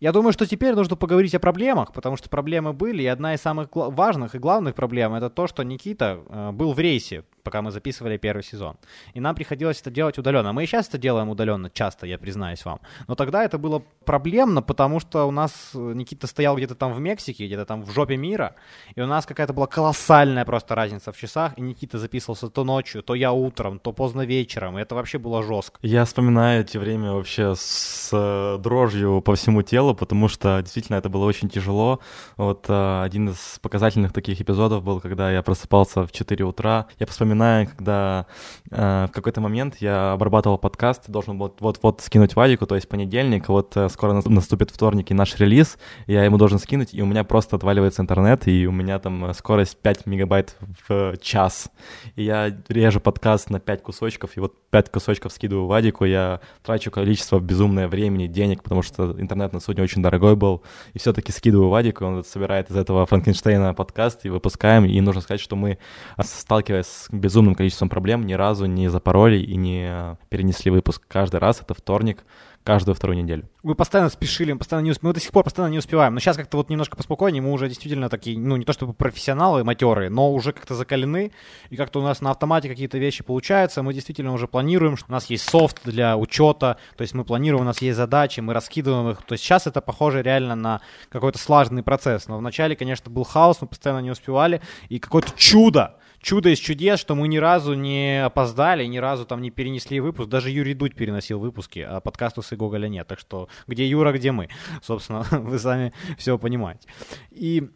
Я 0.00 0.12
думаю, 0.12 0.32
что 0.32 0.46
теперь 0.46 0.74
нужно 0.74 0.96
поговорить 0.96 1.34
о 1.34 1.38
проблемах, 1.38 1.92
потому 1.92 2.16
что 2.18 2.28
проблемы 2.28 2.74
были, 2.74 3.02
и 3.02 3.06
одна 3.06 3.34
из 3.34 3.40
самых 3.40 3.68
важных 3.72 4.34
и 4.34 4.38
главных 4.38 4.74
проблем 4.74 5.14
это 5.14 5.30
то, 5.30 5.46
что 5.46 5.62
Никита 5.62 6.20
э, 6.28 6.50
был 6.50 6.74
в 6.74 6.78
рейсе 6.78 7.24
пока 7.44 7.62
мы 7.62 7.70
записывали 7.70 8.16
первый 8.16 8.42
сезон. 8.42 8.76
И 9.12 9.20
нам 9.20 9.34
приходилось 9.34 9.80
это 9.80 9.90
делать 9.90 10.18
удаленно. 10.18 10.52
Мы 10.52 10.64
и 10.64 10.66
сейчас 10.66 10.88
это 10.88 10.98
делаем 10.98 11.28
удаленно, 11.28 11.70
часто, 11.70 12.06
я 12.06 12.18
признаюсь 12.18 12.64
вам. 12.64 12.80
Но 13.06 13.14
тогда 13.14 13.44
это 13.44 13.58
было 13.58 13.82
проблемно, 14.04 14.62
потому 14.62 14.98
что 14.98 15.28
у 15.28 15.30
нас 15.30 15.52
э, 15.74 15.92
Никита 15.94 16.26
стоял 16.26 16.56
где-то 16.56 16.74
там 16.74 16.94
в 16.94 17.00
Мексике, 17.00 17.46
где-то 17.46 17.66
там 17.66 17.82
в 17.82 17.90
жопе 17.90 18.16
мира, 18.16 18.54
и 18.96 19.02
у 19.02 19.06
нас 19.06 19.26
какая-то 19.26 19.52
была 19.52 19.66
колоссальная 19.66 20.44
просто 20.44 20.74
разница 20.74 21.12
в 21.12 21.16
часах, 21.16 21.52
и 21.58 21.60
Никита 21.60 21.98
записывался 21.98 22.48
то 22.48 22.64
ночью, 22.64 23.02
то 23.02 23.14
я 23.14 23.32
утром, 23.32 23.78
то 23.78 23.92
поздно 23.92 24.22
вечером, 24.22 24.78
и 24.78 24.82
это 24.82 24.94
вообще 24.94 25.18
было 25.18 25.42
жестко. 25.42 25.78
Я 25.82 26.04
вспоминаю 26.04 26.62
эти 26.62 26.78
время 26.78 27.12
вообще 27.12 27.54
с 27.54 28.10
э, 28.12 28.58
дрожью 28.58 29.20
по 29.20 29.34
всему 29.34 29.62
телу, 29.62 29.94
потому 29.94 30.28
что 30.28 30.60
действительно 30.62 30.96
это 30.96 31.10
было 31.10 31.26
очень 31.26 31.50
тяжело. 31.50 32.00
Вот 32.36 32.66
э, 32.68 33.02
один 33.04 33.28
из 33.28 33.58
показательных 33.60 34.12
таких 34.12 34.40
эпизодов 34.40 34.82
был, 34.82 35.00
когда 35.00 35.30
я 35.30 35.42
просыпался 35.42 36.06
в 36.06 36.12
4 36.12 36.44
утра. 36.44 36.86
Я 36.98 37.06
вспоминаю 37.06 37.33
вспоминаю, 37.34 37.66
когда 37.66 38.26
э, 38.70 39.06
в 39.08 39.12
какой-то 39.12 39.40
момент 39.40 39.76
я 39.80 40.12
обрабатывал 40.12 40.56
подкаст, 40.56 41.10
должен 41.10 41.36
был 41.36 41.52
вот-вот 41.58 42.00
скинуть 42.00 42.36
Вадику, 42.36 42.66
то 42.66 42.76
есть 42.76 42.88
понедельник, 42.88 43.48
вот 43.48 43.76
э, 43.76 43.88
скоро 43.88 44.22
наступит 44.24 44.70
вторник 44.70 45.10
и 45.10 45.14
наш 45.14 45.36
релиз, 45.40 45.78
я 46.06 46.24
ему 46.24 46.38
должен 46.38 46.60
скинуть, 46.60 46.94
и 46.94 47.02
у 47.02 47.06
меня 47.06 47.24
просто 47.24 47.56
отваливается 47.56 48.02
интернет, 48.02 48.46
и 48.46 48.68
у 48.68 48.70
меня 48.70 49.00
там 49.00 49.26
э, 49.26 49.34
скорость 49.34 49.78
5 49.78 50.06
мегабайт 50.06 50.56
в 50.88 51.16
час. 51.20 51.70
И 52.14 52.22
я 52.22 52.56
режу 52.68 53.00
подкаст 53.00 53.50
на 53.50 53.58
5 53.58 53.82
кусочков, 53.82 54.36
и 54.36 54.40
вот 54.40 54.54
5 54.70 54.92
кусочков 54.92 55.32
скидываю 55.32 55.66
Вадику, 55.66 56.04
я 56.04 56.40
трачу 56.62 56.92
количество 56.92 57.40
безумное 57.40 57.88
времени, 57.88 58.28
денег, 58.28 58.62
потому 58.62 58.82
что 58.82 59.20
интернет 59.20 59.52
на 59.52 59.58
судне 59.58 59.82
очень 59.82 60.02
дорогой 60.02 60.36
был, 60.36 60.62
и 60.92 61.00
все-таки 61.00 61.32
скидываю 61.32 61.68
Вадику, 61.68 62.04
он 62.04 62.22
собирает 62.22 62.70
из 62.70 62.76
этого 62.76 63.04
Франкенштейна 63.06 63.74
подкаст, 63.74 64.24
и 64.24 64.28
выпускаем, 64.28 64.84
и 64.84 65.00
нужно 65.00 65.20
сказать, 65.20 65.40
что 65.40 65.56
мы, 65.56 65.78
сталкиваясь 66.22 66.86
с 66.86 67.08
безумным 67.24 67.54
количеством 67.54 67.88
проблем, 67.88 68.26
ни 68.26 68.34
разу 68.34 68.66
не 68.66 68.88
запороли 68.88 69.38
и 69.38 69.56
не 69.56 70.18
перенесли 70.28 70.70
выпуск. 70.70 71.02
Каждый 71.08 71.40
раз 71.40 71.62
это 71.62 71.72
вторник, 71.72 72.22
каждую 72.64 72.94
вторую 72.94 73.16
неделю. 73.16 73.48
Мы 73.62 73.74
постоянно 73.74 74.10
спешили, 74.10 74.52
мы 74.52 74.58
постоянно 74.58 74.84
не 74.84 74.90
усп... 74.90 75.02
мы 75.02 75.14
до 75.14 75.20
сих 75.20 75.30
пор 75.30 75.44
постоянно 75.44 75.72
не 75.72 75.78
успеваем. 75.78 76.12
Но 76.12 76.20
сейчас 76.20 76.36
как-то 76.36 76.58
вот 76.58 76.68
немножко 76.68 76.98
поспокойнее, 76.98 77.40
мы 77.40 77.50
уже 77.50 77.66
действительно 77.68 78.10
такие, 78.10 78.38
ну 78.38 78.56
не 78.56 78.66
то 78.66 78.74
чтобы 78.74 78.92
профессионалы 78.92 79.64
матерые, 79.64 80.10
но 80.10 80.30
уже 80.30 80.52
как-то 80.52 80.74
закалены, 80.74 81.32
и 81.70 81.76
как-то 81.76 82.00
у 82.00 82.02
нас 82.02 82.20
на 82.20 82.30
автомате 82.30 82.68
какие-то 82.68 82.98
вещи 82.98 83.24
получаются, 83.24 83.82
мы 83.82 83.94
действительно 83.94 84.34
уже 84.34 84.46
планируем, 84.46 84.98
что 84.98 85.06
у 85.08 85.12
нас 85.12 85.30
есть 85.30 85.48
софт 85.48 85.80
для 85.84 86.18
учета, 86.18 86.76
то 86.96 87.02
есть 87.02 87.14
мы 87.14 87.24
планируем, 87.24 87.62
у 87.62 87.66
нас 87.66 87.80
есть 87.80 87.96
задачи, 87.96 88.40
мы 88.40 88.52
раскидываем 88.52 89.08
их, 89.10 89.22
то 89.22 89.32
есть 89.32 89.44
сейчас 89.44 89.66
это 89.66 89.80
похоже 89.80 90.22
реально 90.22 90.54
на 90.56 90.80
какой-то 91.08 91.38
слаженный 91.38 91.82
процесс, 91.82 92.28
но 92.28 92.36
вначале, 92.36 92.76
конечно, 92.76 93.10
был 93.10 93.24
хаос, 93.24 93.62
мы 93.62 93.68
постоянно 93.68 94.00
не 94.00 94.10
успевали, 94.10 94.60
и 94.90 94.98
какое-то 94.98 95.32
чудо, 95.36 95.96
чудо 96.24 96.48
из 96.48 96.58
чудес, 96.58 96.98
что 96.98 97.14
мы 97.14 97.28
ни 97.28 97.36
разу 97.36 97.74
не 97.74 98.24
опоздали, 98.24 98.84
ни 98.86 98.96
разу 98.96 99.26
там 99.26 99.42
не 99.42 99.50
перенесли 99.50 100.00
выпуск. 100.00 100.28
Даже 100.28 100.50
Юрий 100.50 100.74
Дудь 100.74 100.96
переносил 100.96 101.38
выпуски, 101.38 101.80
а 101.80 102.00
подкаста 102.00 102.40
с 102.40 102.56
Гоголя 102.56 102.88
нет. 102.88 103.06
Так 103.06 103.18
что 103.20 103.48
где 103.66 103.86
Юра, 103.86 104.12
где 104.12 104.32
мы? 104.32 104.48
Собственно, 104.82 105.24
вы 105.30 105.58
сами 105.58 105.92
все 106.16 106.38
понимаете. 106.38 106.88
И 107.30 107.70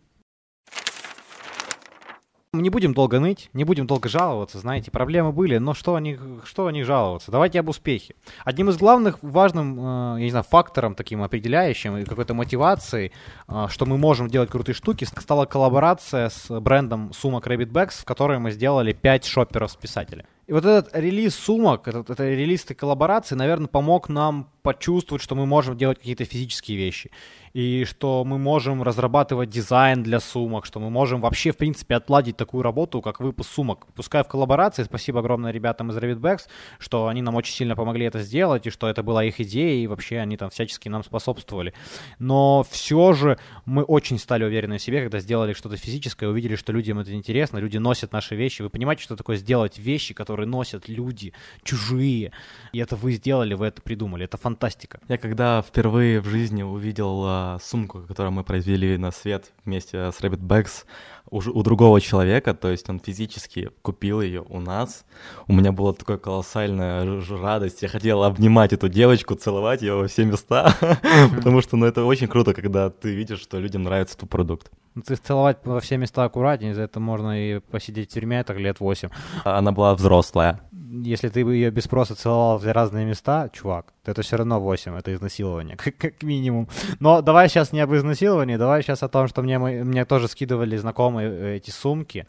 не 2.53 2.71
будем 2.71 2.95
долго 2.95 3.21
ныть, 3.21 3.51
не 3.53 3.65
будем 3.65 3.87
долго 3.87 4.09
жаловаться, 4.09 4.59
знаете, 4.59 4.91
проблемы 4.91 5.33
были, 5.33 5.59
но 5.59 5.75
что 5.75 5.95
о 5.95 6.01
них, 6.01 6.21
что 6.45 6.67
о 6.67 6.73
них 6.73 6.87
жаловаться? 6.87 7.31
Давайте 7.31 7.61
об 7.61 7.69
успехе. 7.69 8.15
Одним 8.45 8.71
из 8.71 8.79
главных 8.79 9.19
важным, 9.23 9.79
э, 9.79 10.19
я 10.19 10.25
не 10.25 10.31
знаю, 10.31 10.45
фактором 10.49 10.95
таким 10.95 11.23
определяющим 11.23 11.97
и 11.99 12.05
какой-то 12.05 12.35
мотивацией, 12.35 13.13
э, 13.49 13.67
что 13.69 13.87
мы 13.87 13.99
можем 13.99 14.29
делать 14.29 14.51
крутые 14.51 14.75
штуки, 14.75 15.05
стала 15.05 15.45
коллаборация 15.45 16.31
с 16.31 16.61
брендом 16.61 17.13
сумок 17.13 17.47
Rabbit 17.47 17.71
Bags, 17.71 18.01
в 18.01 18.05
которой 18.05 18.39
мы 18.39 18.51
сделали 18.51 18.93
5 18.93 19.27
шоперов 19.27 19.71
с 19.71 19.77
писателя. 19.77 20.25
И 20.49 20.53
вот 20.53 20.65
этот 20.65 20.97
релиз 20.97 21.35
сумок, 21.35 21.89
этот, 21.89 22.09
этот 22.09 22.21
релиз 22.21 22.65
этой 22.65 22.75
коллаборации, 22.75 23.35
наверное, 23.35 23.67
помог 23.67 24.09
нам 24.09 24.51
почувствовать, 24.63 25.23
что 25.23 25.35
мы 25.35 25.45
можем 25.45 25.77
делать 25.77 25.99
какие-то 25.99 26.25
физические 26.25 26.79
вещи 26.79 27.11
и 27.55 27.85
что 27.85 28.25
мы 28.25 28.39
можем 28.39 28.83
разрабатывать 28.83 29.49
дизайн 29.49 30.03
для 30.03 30.21
сумок, 30.21 30.67
что 30.67 30.81
мы 30.81 30.91
можем 30.91 31.21
вообще, 31.21 31.53
в 31.53 31.57
принципе, 31.57 31.97
отладить 31.97 32.37
такую 32.37 32.63
работу, 32.63 33.01
как 33.01 33.21
выпуск 33.21 33.51
сумок. 33.51 33.87
Пускай 33.95 34.23
в 34.23 34.29
коллаборации, 34.29 34.83
спасибо 34.83 35.21
огромное 35.21 35.51
ребятам 35.51 35.91
из 35.91 35.97
Revitbacks, 35.97 36.43
что 36.79 37.09
они 37.09 37.23
нам 37.23 37.35
очень 37.35 37.55
сильно 37.55 37.75
помогли 37.75 38.07
это 38.07 38.21
сделать, 38.21 38.67
и 38.67 38.71
что 38.71 38.89
это 38.89 39.03
была 39.03 39.25
их 39.25 39.41
идея, 39.41 39.83
и 39.83 39.87
вообще 39.87 40.19
они 40.19 40.37
там 40.37 40.51
всячески 40.51 40.89
нам 40.89 41.03
способствовали. 41.03 41.73
Но 42.19 42.65
все 42.71 43.13
же 43.13 43.39
мы 43.65 43.83
очень 43.83 44.19
стали 44.19 44.45
уверены 44.45 44.79
в 44.79 44.83
себе, 44.83 45.01
когда 45.01 45.19
сделали 45.19 45.53
что-то 45.53 45.77
физическое, 45.77 46.29
увидели, 46.29 46.57
что 46.57 46.73
людям 46.73 46.99
это 46.99 47.13
интересно, 47.13 47.59
люди 47.59 47.79
носят 47.79 48.13
наши 48.13 48.37
вещи. 48.37 48.63
Вы 48.63 48.71
понимаете, 48.71 49.03
что 49.03 49.17
такое 49.17 49.37
сделать 49.37 49.79
вещи, 49.79 50.15
которые 50.15 50.38
носят 50.47 50.89
люди, 50.89 51.33
чужие? 51.63 52.33
И 52.73 52.79
это 52.79 52.97
вы 52.97 53.13
сделали, 53.13 53.55
вы 53.55 53.67
это 53.67 53.83
придумали. 53.83 54.25
Это 54.25 54.37
фантастика. 54.37 55.01
Я 55.09 55.19
когда 55.19 55.63
впервые 55.63 56.21
в 56.21 56.27
жизни 56.27 56.63
увидел 56.63 57.23
а, 57.25 57.59
сумку, 57.63 58.01
которую 58.01 58.33
мы 58.33 58.45
произвели 58.45 58.97
на 58.97 59.11
свет 59.11 59.53
вместе 59.65 60.13
с 60.13 60.21
Rabbit 60.21 60.41
Bags 60.41 60.85
у, 61.31 61.39
у 61.39 61.63
другого 61.63 62.01
человека, 62.01 62.55
то 62.55 62.71
есть 62.71 62.89
он 62.89 63.01
физически 63.01 63.71
купил 63.83 64.21
ее 64.21 64.45
у 64.49 64.61
нас. 64.61 65.05
У 65.47 65.53
меня 65.53 65.73
была 65.73 65.93
такая 65.93 66.19
колоссальная 66.19 67.23
радость. 67.31 67.83
Я 67.83 67.89
хотел 67.89 68.23
обнимать 68.25 68.73
эту 68.73 68.89
девочку, 68.89 69.35
целовать 69.35 69.83
ее 69.83 69.95
во 69.95 70.07
все 70.09 70.25
места, 70.25 70.75
потому 71.37 71.61
что 71.61 71.77
ну, 71.77 71.87
это 71.87 72.05
очень 72.05 72.29
круто, 72.29 72.55
когда 72.55 72.91
ты 72.91 73.15
видишь, 73.15 73.41
что 73.41 73.59
людям 73.59 73.83
нравится 73.83 74.17
твой 74.17 74.29
продукт. 74.29 74.71
Ну, 74.99 75.05
ты 75.07 75.15
целовать 75.15 75.59
во 75.65 75.79
все 75.79 75.97
места 75.97 76.25
аккуратнее, 76.25 76.75
за 76.75 76.83
это 76.83 76.99
можно 76.99 77.31
и 77.41 77.61
посидеть 77.61 78.11
в 78.11 78.15
тюрьме 78.15 78.43
так 78.43 78.57
лет 78.59 78.81
8. 78.81 79.11
Она 79.45 79.71
была 79.71 79.95
взрослая. 79.95 80.61
Если 80.73 81.29
ты 81.29 81.45
бы 81.45 81.55
ее 81.55 81.71
без 81.71 81.85
спроса 81.85 82.17
целовал 82.17 82.59
в 82.59 82.73
разные 82.73 83.07
места, 83.07 83.49
чувак, 83.53 83.93
то 84.03 84.11
это 84.11 84.23
все 84.23 84.37
равно 84.39 84.59
8, 84.59 84.97
это 84.97 85.15
изнасилование, 85.15 85.77
как, 85.77 85.97
как 85.99 86.23
минимум. 86.25 86.69
Но 86.99 87.23
давай 87.23 87.49
сейчас 87.49 87.73
не 87.73 87.79
об 87.79 87.95
изнасиловании, 87.95 88.57
давай 88.57 88.83
сейчас 88.83 89.05
о 89.05 89.09
том, 89.09 89.29
что 89.29 89.43
мне, 89.43 89.59
мне 89.59 90.05
тоже 90.05 90.27
скидывали 90.27 90.77
знакомые 90.77 91.31
э, 91.31 91.57
эти 91.59 91.71
сумки, 91.71 92.27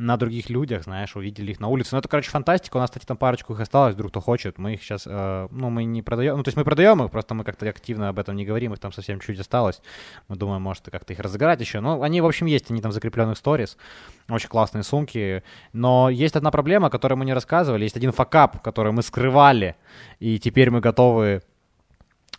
на 0.00 0.16
других 0.16 0.48
людях, 0.48 0.84
знаешь, 0.84 1.14
увидели 1.14 1.52
их 1.52 1.60
на 1.60 1.68
улице. 1.68 1.90
Ну, 1.92 1.98
это, 1.98 2.08
короче, 2.08 2.30
фантастика. 2.30 2.78
У 2.78 2.80
нас, 2.80 2.90
кстати, 2.90 3.04
там 3.04 3.16
парочку 3.16 3.52
их 3.52 3.60
осталось, 3.60 3.94
вдруг 3.94 4.10
кто 4.10 4.20
хочет. 4.20 4.58
Мы 4.58 4.74
их 4.74 4.82
сейчас, 4.82 5.06
э, 5.06 5.48
ну, 5.50 5.68
мы 5.68 5.84
не 5.84 6.02
продаем. 6.02 6.38
Ну, 6.38 6.42
то 6.42 6.48
есть 6.48 6.56
мы 6.56 6.64
продаем 6.64 7.02
их, 7.02 7.10
просто 7.10 7.34
мы 7.34 7.44
как-то 7.44 7.68
активно 7.68 8.08
об 8.08 8.18
этом 8.18 8.34
не 8.34 8.46
говорим. 8.46 8.72
Их 8.72 8.78
там 8.78 8.92
совсем 8.92 9.20
чуть 9.20 9.38
осталось. 9.38 9.82
Мы 10.28 10.36
думаем, 10.36 10.62
может, 10.62 10.88
как-то 10.90 11.12
их 11.12 11.20
разыграть 11.20 11.60
еще. 11.60 11.80
Ну, 11.80 12.02
они, 12.02 12.20
в 12.22 12.26
общем, 12.26 12.46
есть, 12.46 12.70
они 12.70 12.80
там 12.80 12.92
в 12.92 12.94
закрепленных 12.94 13.36
сторис. 13.36 13.76
Очень 14.28 14.48
классные 14.48 14.84
сумки. 14.84 15.42
Но 15.72 16.08
есть 16.08 16.34
одна 16.34 16.50
проблема, 16.50 16.86
о 16.86 16.90
которой 16.90 17.14
мы 17.14 17.26
не 17.26 17.34
рассказывали. 17.34 17.84
Есть 17.84 17.96
один 17.96 18.12
факап, 18.12 18.62
который 18.62 18.92
мы 18.92 19.02
скрывали. 19.02 19.76
И 20.18 20.38
теперь 20.38 20.70
мы 20.70 20.80
готовы 20.80 21.42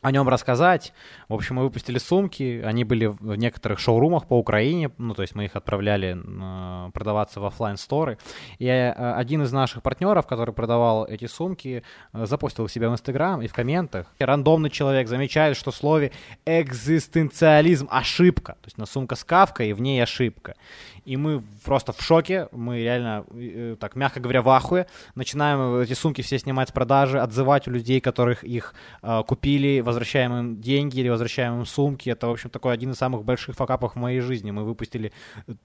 о 0.02 0.12
нем 0.12 0.28
рассказать. 0.28 0.94
В 1.30 1.34
общем, 1.34 1.56
мы 1.56 1.64
выпустили 1.64 2.00
сумки, 2.00 2.62
они 2.66 2.84
были 2.84 3.06
в 3.06 3.36
некоторых 3.36 3.80
шоурумах 3.80 4.26
по 4.28 4.38
Украине, 4.38 4.90
ну, 4.98 5.14
то 5.14 5.22
есть 5.22 5.36
мы 5.36 5.46
их 5.46 5.56
отправляли 5.56 6.18
э, 6.18 6.92
продаваться 6.92 7.40
в 7.40 7.46
офлайн 7.46 7.78
сторы 7.78 8.18
И 8.58 8.66
э, 8.66 8.92
один 8.92 9.44
из 9.44 9.52
наших 9.52 9.84
партнеров, 9.84 10.26
который 10.26 10.54
продавал 10.54 11.06
эти 11.06 11.26
сумки, 11.26 11.84
э, 12.14 12.26
запустил 12.26 12.68
себя 12.68 12.90
в 12.90 12.94
Инстаграм 12.94 13.42
и 13.42 13.48
в 13.48 13.54
комментах. 13.54 14.08
И 14.18 14.24
рандомный 14.24 14.72
человек 14.72 15.08
замечает, 15.08 15.56
что 15.56 15.72
в 15.72 15.76
слове 15.76 16.12
экзистенциализм 16.46 17.88
ошибка. 17.92 18.54
То 18.54 18.68
есть 18.68 18.78
на 18.78 18.88
сумка 18.88 19.16
с 19.16 19.24
кавкой, 19.24 19.70
и 19.70 19.74
в 19.74 19.82
ней 19.82 20.02
ошибка 20.02 20.56
и 21.06 21.18
мы 21.18 21.44
просто 21.66 21.94
в 21.94 22.02
шоке, 22.02 22.48
мы 22.52 22.80
реально, 22.80 23.26
так, 23.80 23.96
мягко 23.96 24.20
говоря, 24.20 24.42
в 24.42 24.50
ахуе, 24.50 24.88
начинаем 25.16 25.76
эти 25.80 25.94
сумки 25.94 26.22
все 26.22 26.38
снимать 26.38 26.70
с 26.70 26.72
продажи, 26.72 27.20
отзывать 27.20 27.68
у 27.68 27.72
людей, 27.72 28.00
которых 28.00 28.44
их 28.44 28.76
купили, 29.28 29.82
возвращаем 29.92 30.34
им 30.34 30.62
деньги 30.62 31.00
или 31.00 31.10
возвращаем 31.10 31.60
им 31.60 31.66
сумки, 31.66 32.10
это, 32.10 32.28
в 32.28 32.32
общем, 32.32 32.50
такой 32.50 32.74
один 32.74 32.92
из 32.92 32.98
самых 32.98 33.24
больших 33.24 33.56
факапов 33.56 33.94
в 33.94 33.96
моей 33.98 34.20
жизни, 34.22 34.52
мы 34.52 34.64
выпустили, 34.64 35.12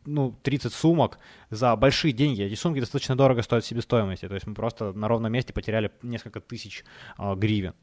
ну, 0.04 0.34
30 0.42 0.72
сумок 0.72 1.18
за 1.50 1.76
большие 1.76 2.12
деньги, 2.12 2.42
эти 2.42 2.54
сумки 2.54 2.80
достаточно 2.80 3.16
дорого 3.16 3.42
стоят 3.42 3.64
себестоимости, 3.64 4.28
то 4.28 4.34
есть 4.34 4.46
мы 4.46 4.54
просто 4.54 4.92
на 4.92 5.08
ровном 5.08 5.32
месте 5.32 5.52
потеряли 5.52 5.90
несколько 6.02 6.40
тысяч 6.40 6.84
э, 7.18 7.34
гривен 7.34 7.74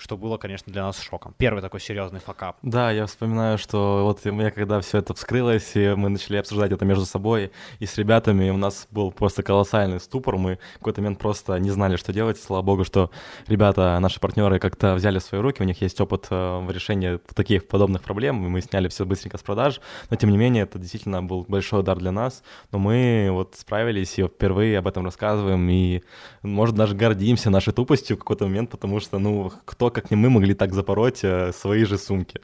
что 0.00 0.16
было, 0.16 0.38
конечно, 0.38 0.72
для 0.72 0.82
нас 0.82 1.00
шоком. 1.00 1.34
Первый 1.36 1.60
такой 1.60 1.80
серьезный 1.80 2.20
факап. 2.20 2.56
Да, 2.62 2.90
я 2.90 3.06
вспоминаю, 3.06 3.58
что 3.58 4.04
вот 4.04 4.24
я 4.24 4.50
когда 4.50 4.80
все 4.80 4.98
это 4.98 5.14
вскрылось, 5.14 5.76
и 5.76 5.94
мы 5.94 6.08
начали 6.08 6.38
обсуждать 6.38 6.72
это 6.72 6.84
между 6.84 7.04
собой 7.04 7.52
и 7.78 7.86
с 7.86 7.96
ребятами, 7.98 8.50
у 8.50 8.56
нас 8.56 8.88
был 8.90 9.12
просто 9.12 9.42
колоссальный 9.42 10.00
ступор, 10.00 10.38
мы 10.38 10.58
в 10.76 10.78
какой-то 10.78 11.02
момент 11.02 11.18
просто 11.18 11.58
не 11.58 11.70
знали, 11.70 11.96
что 11.96 12.12
делать. 12.12 12.38
Слава 12.38 12.62
богу, 12.62 12.84
что 12.84 13.10
ребята, 13.46 13.98
наши 14.00 14.20
партнеры 14.20 14.58
как-то 14.58 14.94
взяли 14.94 15.18
свои 15.18 15.40
руки, 15.40 15.62
у 15.62 15.66
них 15.66 15.80
есть 15.82 16.00
опыт 16.00 16.26
э, 16.30 16.58
в 16.60 16.70
решении 16.70 17.18
таких 17.34 17.68
подобных 17.68 18.02
проблем, 18.02 18.44
и 18.44 18.48
мы 18.48 18.60
сняли 18.62 18.88
все 18.88 19.04
быстренько 19.04 19.36
с 19.36 19.42
продаж, 19.42 19.80
но 20.08 20.16
тем 20.16 20.30
не 20.30 20.38
менее 20.38 20.62
это 20.62 20.78
действительно 20.78 21.22
был 21.22 21.44
большой 21.46 21.80
удар 21.80 21.98
для 21.98 22.12
нас, 22.12 22.42
но 22.72 22.78
мы 22.78 23.28
вот 23.30 23.56
справились 23.58 24.18
и 24.18 24.26
впервые 24.26 24.78
об 24.78 24.86
этом 24.86 25.04
рассказываем, 25.04 25.68
и, 25.68 26.02
может, 26.42 26.74
даже 26.74 26.96
гордимся 26.96 27.50
нашей 27.50 27.72
тупостью 27.72 28.16
в 28.16 28.20
какой-то 28.20 28.46
момент, 28.46 28.70
потому 28.70 29.00
что, 29.00 29.18
ну, 29.18 29.52
кто 29.64 29.89
как 29.90 30.10
не 30.10 30.16
мы 30.16 30.30
могли 30.30 30.54
так 30.54 30.72
запороть 30.72 31.20
э, 31.22 31.52
свои 31.52 31.84
же 31.84 31.98
сумки. 31.98 32.40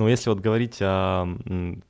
Но 0.00 0.08
если 0.08 0.30
вот 0.30 0.40
говорить 0.40 0.78
о 0.80 1.28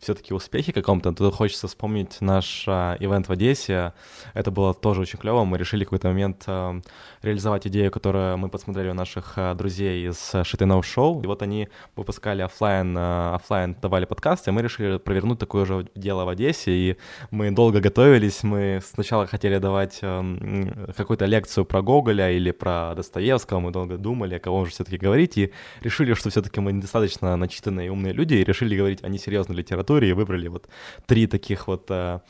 все-таки 0.00 0.34
успехе 0.34 0.72
каком-то, 0.72 1.12
то 1.12 1.30
хочется 1.30 1.68
вспомнить 1.68 2.20
наш 2.20 2.64
а, 2.66 2.96
ивент 2.98 3.28
в 3.28 3.30
Одессе. 3.30 3.92
Это 4.34 4.50
было 4.50 4.74
тоже 4.74 5.02
очень 5.02 5.16
клево. 5.16 5.44
Мы 5.44 5.58
решили 5.58 5.84
в 5.84 5.86
какой-то 5.86 6.08
момент 6.08 6.42
а, 6.48 6.80
реализовать 7.22 7.68
идею, 7.68 7.92
которую 7.92 8.36
мы 8.36 8.48
посмотрели 8.48 8.88
у 8.88 8.94
наших 8.94 9.34
а, 9.36 9.54
друзей 9.54 10.08
из 10.08 10.16
Shitty 10.34 10.80
Show. 10.80 11.22
И 11.22 11.26
вот 11.28 11.42
они 11.42 11.68
выпускали 11.94 12.42
офлайн, 12.42 12.98
офлайн 12.98 13.76
давали 13.80 14.06
подкасты, 14.06 14.50
и 14.50 14.52
мы 14.52 14.62
решили 14.62 14.98
провернуть 14.98 15.38
такое 15.38 15.64
же 15.64 15.86
дело 15.94 16.24
в 16.24 16.30
Одессе. 16.30 16.72
И 16.72 16.96
мы 17.30 17.52
долго 17.52 17.78
готовились. 17.78 18.42
Мы 18.42 18.80
сначала 18.82 19.28
хотели 19.28 19.58
давать 19.58 20.00
какую-то 20.00 21.26
лекцию 21.26 21.64
про 21.64 21.80
Гоголя 21.80 22.32
или 22.32 22.50
про 22.50 22.92
Достоевского. 22.96 23.60
Мы 23.60 23.70
долго 23.70 23.98
думали, 23.98 24.34
о 24.34 24.40
кого 24.40 24.64
же 24.64 24.72
все-таки 24.72 24.96
говорить, 24.96 25.38
и 25.38 25.52
решили, 25.80 26.14
что 26.14 26.28
все-таки 26.30 26.60
мы 26.60 26.72
недостаточно 26.72 27.36
начитанные 27.36 27.86
и 27.86 27.90
умные 27.90 27.99
люди 28.08 28.34
и 28.34 28.44
решили 28.44 28.76
говорить 28.76 29.04
о 29.04 29.08
несерьезной 29.08 29.56
литературе 29.56 30.10
и 30.10 30.12
выбрали 30.12 30.48
вот 30.48 30.68
три 31.06 31.26
таких 31.26 31.68
вот 31.68 31.86
а, 31.90 32.22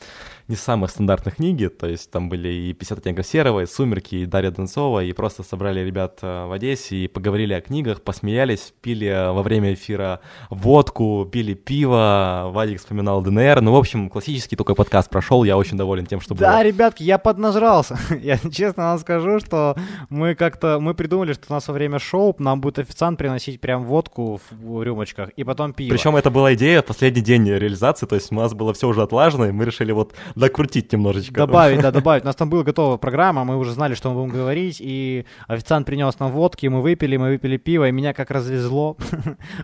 не 0.51 0.57
самых 0.57 0.91
стандартных 0.91 1.37
книги, 1.37 1.67
то 1.67 1.87
есть 1.87 2.11
там 2.11 2.29
были 2.29 2.49
и 2.49 2.73
50 2.73 2.99
оттенков 2.99 3.25
серого, 3.25 3.61
и 3.61 3.65
«Сумерки», 3.65 4.15
и 4.15 4.25
Дарья 4.25 4.51
Донцова, 4.51 5.03
и 5.03 5.13
просто 5.13 5.43
собрали 5.43 5.79
ребят 5.79 6.19
а, 6.21 6.47
в 6.47 6.51
Одессе 6.51 6.97
и 6.97 7.07
поговорили 7.07 7.53
о 7.53 7.61
книгах, 7.61 8.01
посмеялись, 8.01 8.73
пили 8.81 9.07
а, 9.07 9.31
во 9.31 9.43
время 9.43 9.73
эфира 9.73 10.19
водку, 10.49 11.27
пили 11.31 11.53
пиво, 11.53 12.49
Вадик 12.51 12.79
вспоминал 12.79 13.21
ДНР, 13.21 13.61
ну, 13.61 13.71
в 13.71 13.77
общем, 13.77 14.09
классический 14.09 14.57
такой 14.57 14.75
подкаст 14.75 15.09
прошел, 15.09 15.43
я 15.45 15.57
очень 15.57 15.77
доволен 15.77 16.05
тем, 16.05 16.19
что 16.19 16.35
было. 16.35 16.47
Да, 16.47 16.63
ребятки, 16.63 17.03
я 17.03 17.17
поднажрался, 17.17 17.97
я 18.21 18.37
честно 18.37 18.83
вам 18.83 18.99
скажу, 18.99 19.39
что 19.39 19.77
мы 20.09 20.35
как-то, 20.35 20.79
мы 20.81 20.93
придумали, 20.93 21.31
что 21.31 21.45
у 21.49 21.53
нас 21.53 21.67
во 21.67 21.73
время 21.73 21.99
шоу 21.99 22.35
нам 22.39 22.59
будет 22.59 22.79
официант 22.79 23.17
приносить 23.17 23.61
прям 23.61 23.85
водку 23.85 24.41
в 24.49 24.83
рюмочках, 24.83 25.29
и 25.29 25.45
потом 25.45 25.60
потом 25.61 25.73
пиво. 25.73 25.95
Причем 25.95 26.15
это 26.15 26.29
была 26.29 26.53
идея 26.53 26.81
последний 26.81 27.21
день 27.21 27.47
реализации, 27.47 28.05
то 28.05 28.15
есть 28.15 28.31
у 28.31 28.35
нас 28.35 28.53
было 28.53 28.73
все 28.73 28.87
уже 28.87 29.01
отлажено, 29.01 29.47
и 29.47 29.51
мы 29.51 29.65
решили 29.65 29.91
вот 29.91 30.13
докрутить 30.35 30.91
немножечко. 30.91 31.33
Добавить, 31.33 31.81
да, 31.81 31.91
добавить. 31.91 32.23
У 32.23 32.25
нас 32.25 32.35
там 32.35 32.49
была 32.49 32.63
готова 32.63 32.97
программа, 32.97 33.43
мы 33.43 33.57
уже 33.57 33.71
знали, 33.71 33.95
что 33.95 34.09
мы 34.09 34.21
будем 34.21 34.33
говорить, 34.35 34.77
и 34.79 35.25
официант 35.47 35.85
принес 35.85 36.19
нам 36.19 36.31
водки, 36.31 36.67
мы 36.67 36.81
выпили, 36.81 37.17
мы 37.17 37.29
выпили 37.29 37.57
пиво, 37.57 37.87
и 37.87 37.91
меня 37.91 38.13
как 38.13 38.31
развезло. 38.31 38.97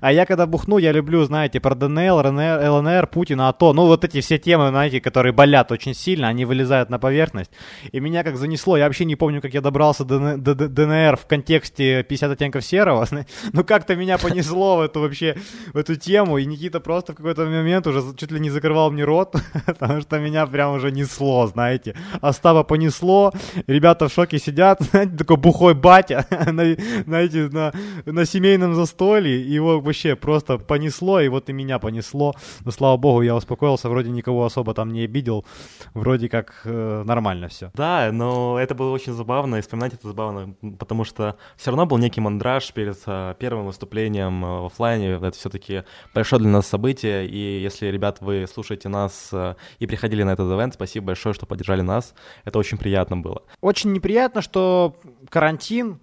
А 0.01 0.11
я 0.11 0.25
когда 0.25 0.45
бухну, 0.45 0.77
я 0.77 0.91
люблю, 0.91 1.23
знаете, 1.23 1.59
про 1.59 1.75
ДНЛ, 1.75 2.17
ЛНР, 2.17 3.07
Путина, 3.07 3.49
АТО, 3.49 3.73
ну 3.73 3.85
вот 3.85 4.03
эти 4.03 4.21
все 4.21 4.37
темы, 4.37 4.69
знаете, 4.69 5.01
которые 5.01 5.33
болят 5.33 5.71
очень 5.71 5.93
сильно, 5.93 6.27
они 6.27 6.45
вылезают 6.45 6.89
на 6.89 6.99
поверхность. 6.99 7.51
И 7.91 7.99
меня 7.99 8.23
как 8.23 8.37
занесло, 8.37 8.77
я 8.77 8.85
вообще 8.85 9.05
не 9.05 9.15
помню, 9.15 9.41
как 9.41 9.53
я 9.53 9.61
добрался 9.61 10.03
до 10.03 10.37
ДНР 10.37 11.17
в 11.17 11.25
контексте 11.25 12.03
50 12.03 12.31
оттенков 12.31 12.65
серого, 12.65 13.07
ну 13.53 13.63
как-то 13.63 13.95
меня 13.95 14.17
понесло 14.17 14.77
в 14.77 14.81
эту 14.81 14.99
вообще, 14.99 15.35
в 15.73 15.76
эту 15.77 15.95
тему, 15.95 16.37
и 16.37 16.45
Никита 16.45 16.79
просто 16.79 17.13
в 17.13 17.15
какой-то 17.15 17.45
момент 17.45 17.87
уже 17.87 18.01
чуть 18.15 18.31
ли 18.31 18.39
не 18.39 18.49
закрывал 18.49 18.91
мне 18.91 19.03
рот, 19.03 19.35
потому 19.65 20.01
что 20.01 20.19
меня 20.19 20.45
прям 20.47 20.75
уже 20.75 20.91
несло, 20.91 21.47
знаете. 21.47 21.95
Остапа 22.21 22.63
понесло, 22.63 23.31
ребята 23.67 24.07
в 24.07 24.13
шоке 24.13 24.39
сидят, 24.39 24.81
знаете, 24.91 25.17
такой 25.17 25.37
бухой 25.37 25.73
батя, 25.73 26.25
на, 26.51 26.75
знаете, 27.05 27.49
на, 27.51 27.73
на 28.05 28.25
семейном 28.25 28.75
застолье, 28.75 29.41
его 29.41 29.79
вообще 29.79 30.15
просто 30.15 30.57
понесло, 30.57 31.19
и 31.19 31.27
вот 31.27 31.49
и 31.49 31.53
меня 31.53 31.79
понесло. 31.79 32.33
Но, 32.65 32.71
слава 32.71 32.97
богу, 32.97 33.21
я 33.21 33.35
успокоился, 33.35 33.89
вроде 33.89 34.09
никого 34.09 34.45
особо 34.45 34.73
там 34.73 34.91
не 34.93 35.03
обидел, 35.03 35.45
вроде 35.93 36.29
как 36.29 36.61
э, 36.65 37.03
нормально 37.05 37.47
все. 37.47 37.71
Да, 37.73 38.09
но 38.11 38.59
это 38.59 38.75
было 38.75 38.91
очень 38.91 39.13
забавно, 39.13 39.57
и 39.57 39.61
вспоминать 39.61 39.93
это 39.93 40.07
забавно, 40.07 40.55
потому 40.79 41.03
что 41.03 41.35
все 41.55 41.71
равно 41.71 41.85
был 41.85 41.97
некий 41.97 42.21
мандраж 42.21 42.71
перед 42.73 42.97
э, 43.05 43.35
первым 43.39 43.67
выступлением 43.67 44.43
э, 44.43 44.61
в 44.61 44.65
офлайне. 44.65 45.11
Это 45.11 45.31
все-таки 45.31 45.66
большое 46.13 46.41
для 46.41 46.49
нас 46.49 46.67
событие, 46.67 47.27
и 47.27 47.61
если, 47.61 47.87
ребят, 47.87 48.17
вы 48.21 48.45
слушаете 48.47 48.89
нас 48.89 49.29
э, 49.31 49.55
и 49.79 49.87
приходили 49.87 50.23
на 50.23 50.31
этот 50.31 50.51
ивент, 50.51 50.73
спасибо 50.73 51.07
большое, 51.07 51.33
что 51.33 51.45
поддержали 51.45 51.81
нас. 51.81 52.13
Это 52.45 52.59
очень 52.59 52.77
приятно 52.77 53.17
было. 53.17 53.43
Очень 53.61 53.93
неприятно, 53.93 54.41
что 54.41 54.95
карантин 55.29 55.99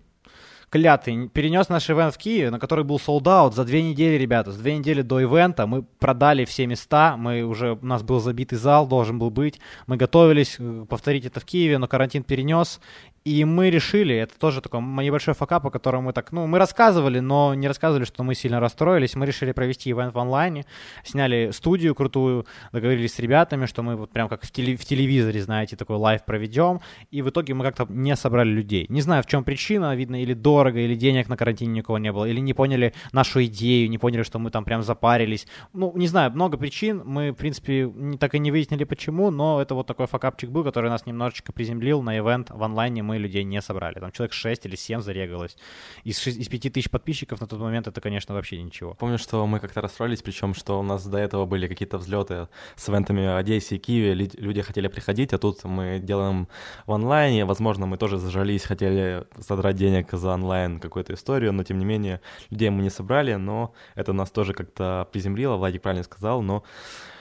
клятый 0.74 1.28
перенес 1.28 1.68
наш 1.68 1.88
ивент 1.88 2.16
в 2.16 2.18
Киеве, 2.18 2.50
на 2.50 2.58
который 2.58 2.84
был 2.84 2.98
солдат 2.98 3.54
за 3.54 3.64
две 3.64 3.80
недели, 3.80 4.16
ребята. 4.16 4.50
За 4.50 4.58
две 4.58 4.76
недели 4.76 5.02
до 5.02 5.20
ивента 5.20 5.68
мы 5.68 5.84
продали 5.84 6.44
все 6.44 6.66
места, 6.66 7.16
мы 7.16 7.44
уже, 7.44 7.78
у 7.80 7.86
нас 7.86 8.02
был 8.02 8.18
забитый 8.18 8.58
зал, 8.58 8.88
должен 8.88 9.20
был 9.20 9.30
быть. 9.30 9.60
Мы 9.86 9.96
готовились 9.96 10.58
повторить 10.88 11.26
это 11.26 11.38
в 11.38 11.44
Киеве, 11.44 11.78
но 11.78 11.86
карантин 11.86 12.24
перенес, 12.24 12.80
и 13.24 13.42
мы 13.46 13.70
решили, 13.70 14.14
это 14.14 14.38
тоже 14.38 14.60
такой 14.60 14.82
небольшой 14.82 15.32
факап, 15.32 15.66
о 15.66 15.70
котором 15.70 16.04
мы 16.04 16.12
так, 16.12 16.30
ну, 16.30 16.46
мы 16.46 16.58
рассказывали, 16.58 17.20
но 17.20 17.54
не 17.54 17.66
рассказывали, 17.66 18.04
что 18.04 18.22
мы 18.22 18.34
сильно 18.34 18.60
расстроились. 18.60 19.14
Мы 19.14 19.24
решили 19.24 19.52
провести 19.52 19.90
ивент 19.90 20.12
в 20.12 20.18
онлайне, 20.18 20.66
сняли 21.04 21.50
студию 21.52 21.94
крутую, 21.94 22.46
договорились 22.72 23.14
с 23.14 23.18
ребятами, 23.18 23.64
что 23.64 23.82
мы 23.82 23.96
вот 23.96 24.10
прям 24.10 24.28
как 24.28 24.44
в, 24.44 24.50
теле, 24.50 24.76
в 24.76 24.84
телевизоре, 24.84 25.40
знаете, 25.40 25.74
такой 25.74 25.96
live 25.96 26.22
проведем. 26.26 26.82
И 27.10 27.22
в 27.22 27.30
итоге 27.30 27.54
мы 27.54 27.64
как-то 27.64 27.86
не 27.88 28.14
собрали 28.14 28.50
людей. 28.50 28.84
Не 28.90 29.00
знаю, 29.00 29.22
в 29.22 29.26
чем 29.26 29.42
причина, 29.42 29.96
видно, 29.96 30.20
или 30.20 30.34
дорого, 30.34 30.80
или 30.80 30.94
денег 30.94 31.30
на 31.30 31.38
карантине 31.38 31.72
никого 31.72 31.96
не 31.96 32.12
было, 32.12 32.26
или 32.26 32.40
не 32.40 32.52
поняли 32.52 32.92
нашу 33.12 33.42
идею, 33.46 33.88
не 33.88 33.96
поняли, 33.96 34.22
что 34.22 34.38
мы 34.38 34.50
там 34.50 34.66
прям 34.66 34.82
запарились. 34.82 35.46
Ну, 35.72 35.94
не 35.96 36.08
знаю, 36.08 36.30
много 36.32 36.58
причин. 36.58 37.00
Мы, 37.06 37.30
в 37.30 37.36
принципе, 37.36 37.90
так 38.20 38.34
и 38.34 38.38
не 38.38 38.50
выяснили 38.50 38.84
почему, 38.84 39.30
но 39.30 39.62
это 39.62 39.74
вот 39.74 39.86
такой 39.86 40.08
факапчик 40.08 40.50
был, 40.50 40.62
который 40.62 40.90
нас 40.90 41.06
немножечко 41.06 41.54
приземлил 41.54 42.02
на 42.02 42.18
ивент 42.18 42.50
в 42.50 42.62
онлайне. 42.62 43.02
Мы 43.02 43.13
мы 43.14 43.18
людей 43.18 43.44
не 43.44 43.62
собрали. 43.62 44.00
Там 44.00 44.10
человек 44.12 44.32
6 44.32 44.66
или 44.66 44.76
7 44.76 45.00
зарегалось. 45.00 45.56
Из, 46.04 46.18
6, 46.18 46.38
из 46.38 46.48
5 46.48 46.72
тысяч 46.72 46.90
подписчиков 46.90 47.40
на 47.40 47.46
тот 47.46 47.60
момент 47.60 47.86
это, 47.86 48.00
конечно, 48.00 48.34
вообще 48.34 48.62
ничего. 48.62 48.94
Помню, 48.94 49.18
что 49.18 49.46
мы 49.46 49.60
как-то 49.60 49.80
расстроились, 49.80 50.22
причем, 50.22 50.54
что 50.54 50.80
у 50.80 50.82
нас 50.82 51.06
до 51.06 51.18
этого 51.18 51.46
были 51.46 51.68
какие-то 51.68 51.98
взлеты 51.98 52.48
с 52.76 52.88
ивентами 52.88 53.26
в 53.26 53.36
Одессе 53.36 53.76
и 53.76 53.78
Киеве, 53.78 54.14
люди 54.14 54.62
хотели 54.62 54.88
приходить, 54.88 55.32
а 55.32 55.38
тут 55.38 55.64
мы 55.64 56.00
делаем 56.02 56.48
в 56.86 56.92
онлайне, 56.92 57.44
возможно, 57.44 57.86
мы 57.86 57.96
тоже 57.96 58.18
зажались, 58.18 58.64
хотели 58.64 59.24
содрать 59.40 59.76
денег 59.76 60.12
за 60.12 60.34
онлайн 60.34 60.80
какую-то 60.80 61.14
историю, 61.14 61.52
но 61.52 61.62
тем 61.62 61.78
не 61.78 61.84
менее 61.84 62.20
людей 62.50 62.70
мы 62.70 62.82
не 62.82 62.90
собрали, 62.90 63.34
но 63.34 63.72
это 63.94 64.12
нас 64.12 64.30
тоже 64.30 64.52
как-то 64.52 65.08
приземлило, 65.12 65.56
Владик 65.56 65.82
правильно 65.82 66.04
сказал, 66.04 66.42
но 66.42 66.64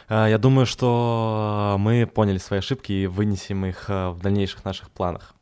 э, 0.09 0.27
я 0.29 0.37
думаю, 0.37 0.65
что 0.65 1.75
мы 1.79 2.07
поняли 2.07 2.39
свои 2.39 2.59
ошибки 2.59 2.91
и 2.91 3.07
вынесем 3.07 3.65
их 3.65 3.89
э, 3.89 4.09
в 4.09 4.19
дальнейших 4.21 4.65
наших 4.65 4.89
планах. 4.89 5.35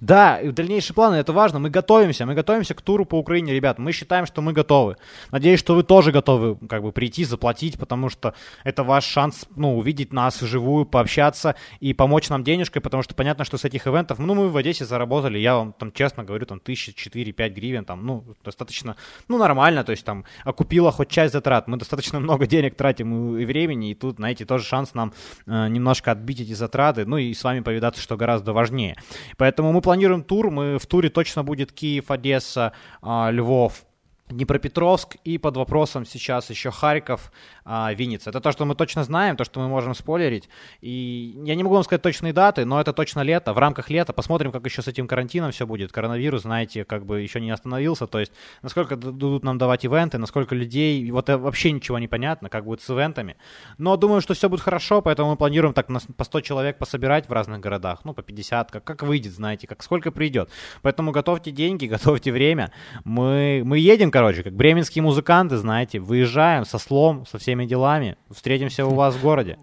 Да, 0.00 0.40
и 0.40 0.50
дальнейшие 0.50 0.94
планы, 0.94 1.16
это 1.16 1.32
важно. 1.32 1.58
Мы 1.58 1.70
готовимся, 1.70 2.26
мы 2.26 2.34
готовимся 2.34 2.74
к 2.74 2.82
туру 2.82 3.04
по 3.06 3.18
Украине, 3.18 3.54
ребят. 3.54 3.78
Мы 3.78 3.92
считаем, 3.92 4.26
что 4.26 4.42
мы 4.42 4.52
готовы. 4.52 4.96
Надеюсь, 5.30 5.58
что 5.60 5.74
вы 5.74 5.82
тоже 5.82 6.12
готовы 6.12 6.56
как 6.68 6.82
бы 6.82 6.92
прийти, 6.92 7.24
заплатить, 7.24 7.78
потому 7.78 8.10
что 8.10 8.34
это 8.64 8.84
ваш 8.84 9.04
шанс, 9.04 9.46
ну, 9.56 9.78
увидеть 9.78 10.12
нас 10.12 10.42
вживую, 10.42 10.84
пообщаться 10.84 11.54
и 11.80 11.94
помочь 11.94 12.28
нам 12.28 12.44
денежкой, 12.44 12.82
потому 12.82 13.02
что 13.02 13.14
понятно, 13.14 13.44
что 13.44 13.56
с 13.56 13.64
этих 13.64 13.86
ивентов, 13.86 14.18
ну, 14.18 14.34
мы 14.34 14.50
в 14.50 14.56
Одессе 14.56 14.84
заработали, 14.84 15.38
я 15.38 15.56
вам 15.56 15.72
там 15.72 15.92
честно 15.92 16.24
говорю, 16.24 16.44
там 16.46 16.60
тысяча, 16.60 16.92
четыре, 16.92 17.32
пять 17.32 17.54
гривен, 17.54 17.84
там, 17.84 18.04
ну, 18.04 18.24
достаточно, 18.44 18.96
ну, 19.28 19.38
нормально, 19.38 19.82
то 19.82 19.92
есть 19.92 20.04
там 20.04 20.24
окупила 20.44 20.92
хоть 20.92 21.08
часть 21.08 21.32
затрат. 21.32 21.68
Мы 21.68 21.78
достаточно 21.78 22.20
много 22.20 22.46
денег 22.46 22.76
тратим 22.76 23.38
и 23.38 23.44
времени, 23.44 23.90
и 23.90 23.94
тут, 23.94 24.16
знаете, 24.16 24.44
тоже 24.44 24.64
шанс 24.64 24.94
нам 24.94 25.12
э, 25.46 25.68
немножко 25.68 26.12
отбить 26.12 26.40
эти 26.40 26.52
затраты, 26.52 27.06
ну, 27.06 27.16
и 27.16 27.32
с 27.32 27.42
вами 27.42 27.60
повидаться, 27.60 28.02
что 28.02 28.16
гораздо 28.16 28.52
важнее. 28.52 28.96
Поэтому 29.38 29.72
мы 29.72 29.80
планируем 29.80 29.95
тур. 30.22 30.50
Мы 30.50 30.78
в 30.78 30.86
туре 30.86 31.08
точно 31.08 31.42
будет 31.42 31.72
Киев, 31.72 32.10
Одесса, 32.10 32.72
а, 33.00 33.30
Львов, 33.30 33.85
Днепропетровск 34.28 35.16
и 35.24 35.38
под 35.38 35.56
вопросом 35.56 36.04
сейчас 36.04 36.50
еще 36.50 36.70
Харьков, 36.70 37.30
а, 37.64 37.92
Винница. 37.92 38.30
Это 38.30 38.40
то, 38.40 38.50
что 38.50 38.64
мы 38.64 38.74
точно 38.74 39.04
знаем, 39.04 39.36
то, 39.36 39.44
что 39.44 39.60
мы 39.60 39.68
можем 39.68 39.94
спойлерить. 39.94 40.48
И 40.80 41.40
я 41.44 41.54
не 41.54 41.62
могу 41.62 41.74
вам 41.74 41.84
сказать 41.84 42.02
точные 42.02 42.32
даты, 42.32 42.64
но 42.64 42.80
это 42.80 42.92
точно 42.92 43.20
лето, 43.20 43.52
в 43.52 43.58
рамках 43.58 43.88
лета. 43.88 44.12
Посмотрим, 44.12 44.50
как 44.50 44.64
еще 44.64 44.82
с 44.82 44.88
этим 44.88 45.06
карантином 45.06 45.52
все 45.52 45.64
будет. 45.64 45.92
Коронавирус, 45.92 46.42
знаете, 46.42 46.84
как 46.84 47.06
бы 47.06 47.20
еще 47.20 47.40
не 47.40 47.50
остановился. 47.50 48.06
То 48.06 48.18
есть, 48.18 48.32
насколько 48.62 48.96
дадут 48.96 49.44
нам 49.44 49.58
давать 49.58 49.84
ивенты, 49.84 50.18
насколько 50.18 50.54
людей, 50.54 51.08
вот 51.10 51.28
вообще 51.28 51.70
ничего 51.70 51.98
не 51.98 52.08
понятно, 52.08 52.48
как 52.48 52.64
будет 52.64 52.80
с 52.82 52.90
ивентами. 52.90 53.36
Но 53.78 53.96
думаю, 53.96 54.20
что 54.20 54.34
все 54.34 54.48
будет 54.48 54.60
хорошо, 54.60 55.02
поэтому 55.02 55.30
мы 55.30 55.36
планируем 55.36 55.72
так 55.72 55.86
по 56.16 56.24
100 56.24 56.40
человек 56.40 56.78
пособирать 56.78 57.28
в 57.28 57.32
разных 57.32 57.60
городах, 57.60 58.00
ну, 58.04 58.12
по 58.12 58.22
50, 58.22 58.70
как, 58.70 58.84
как 58.84 59.02
выйдет, 59.02 59.32
знаете, 59.32 59.66
как 59.66 59.82
сколько 59.82 60.10
придет. 60.10 60.50
Поэтому 60.82 61.12
готовьте 61.12 61.52
деньги, 61.52 61.86
готовьте 61.96 62.32
время. 62.32 62.72
Мы, 63.04 63.62
мы 63.64 63.78
едем, 63.78 64.10
короче, 64.16 64.42
как 64.42 64.54
бременские 64.54 65.02
музыканты, 65.02 65.58
знаете, 65.58 65.98
выезжаем 65.98 66.64
со 66.64 66.78
слом, 66.78 67.26
со 67.26 67.36
всеми 67.36 67.66
делами. 67.66 68.16
Встретимся 68.30 68.86
у 68.86 68.94
вас 68.94 69.14
в 69.14 69.20
городе 69.20 69.58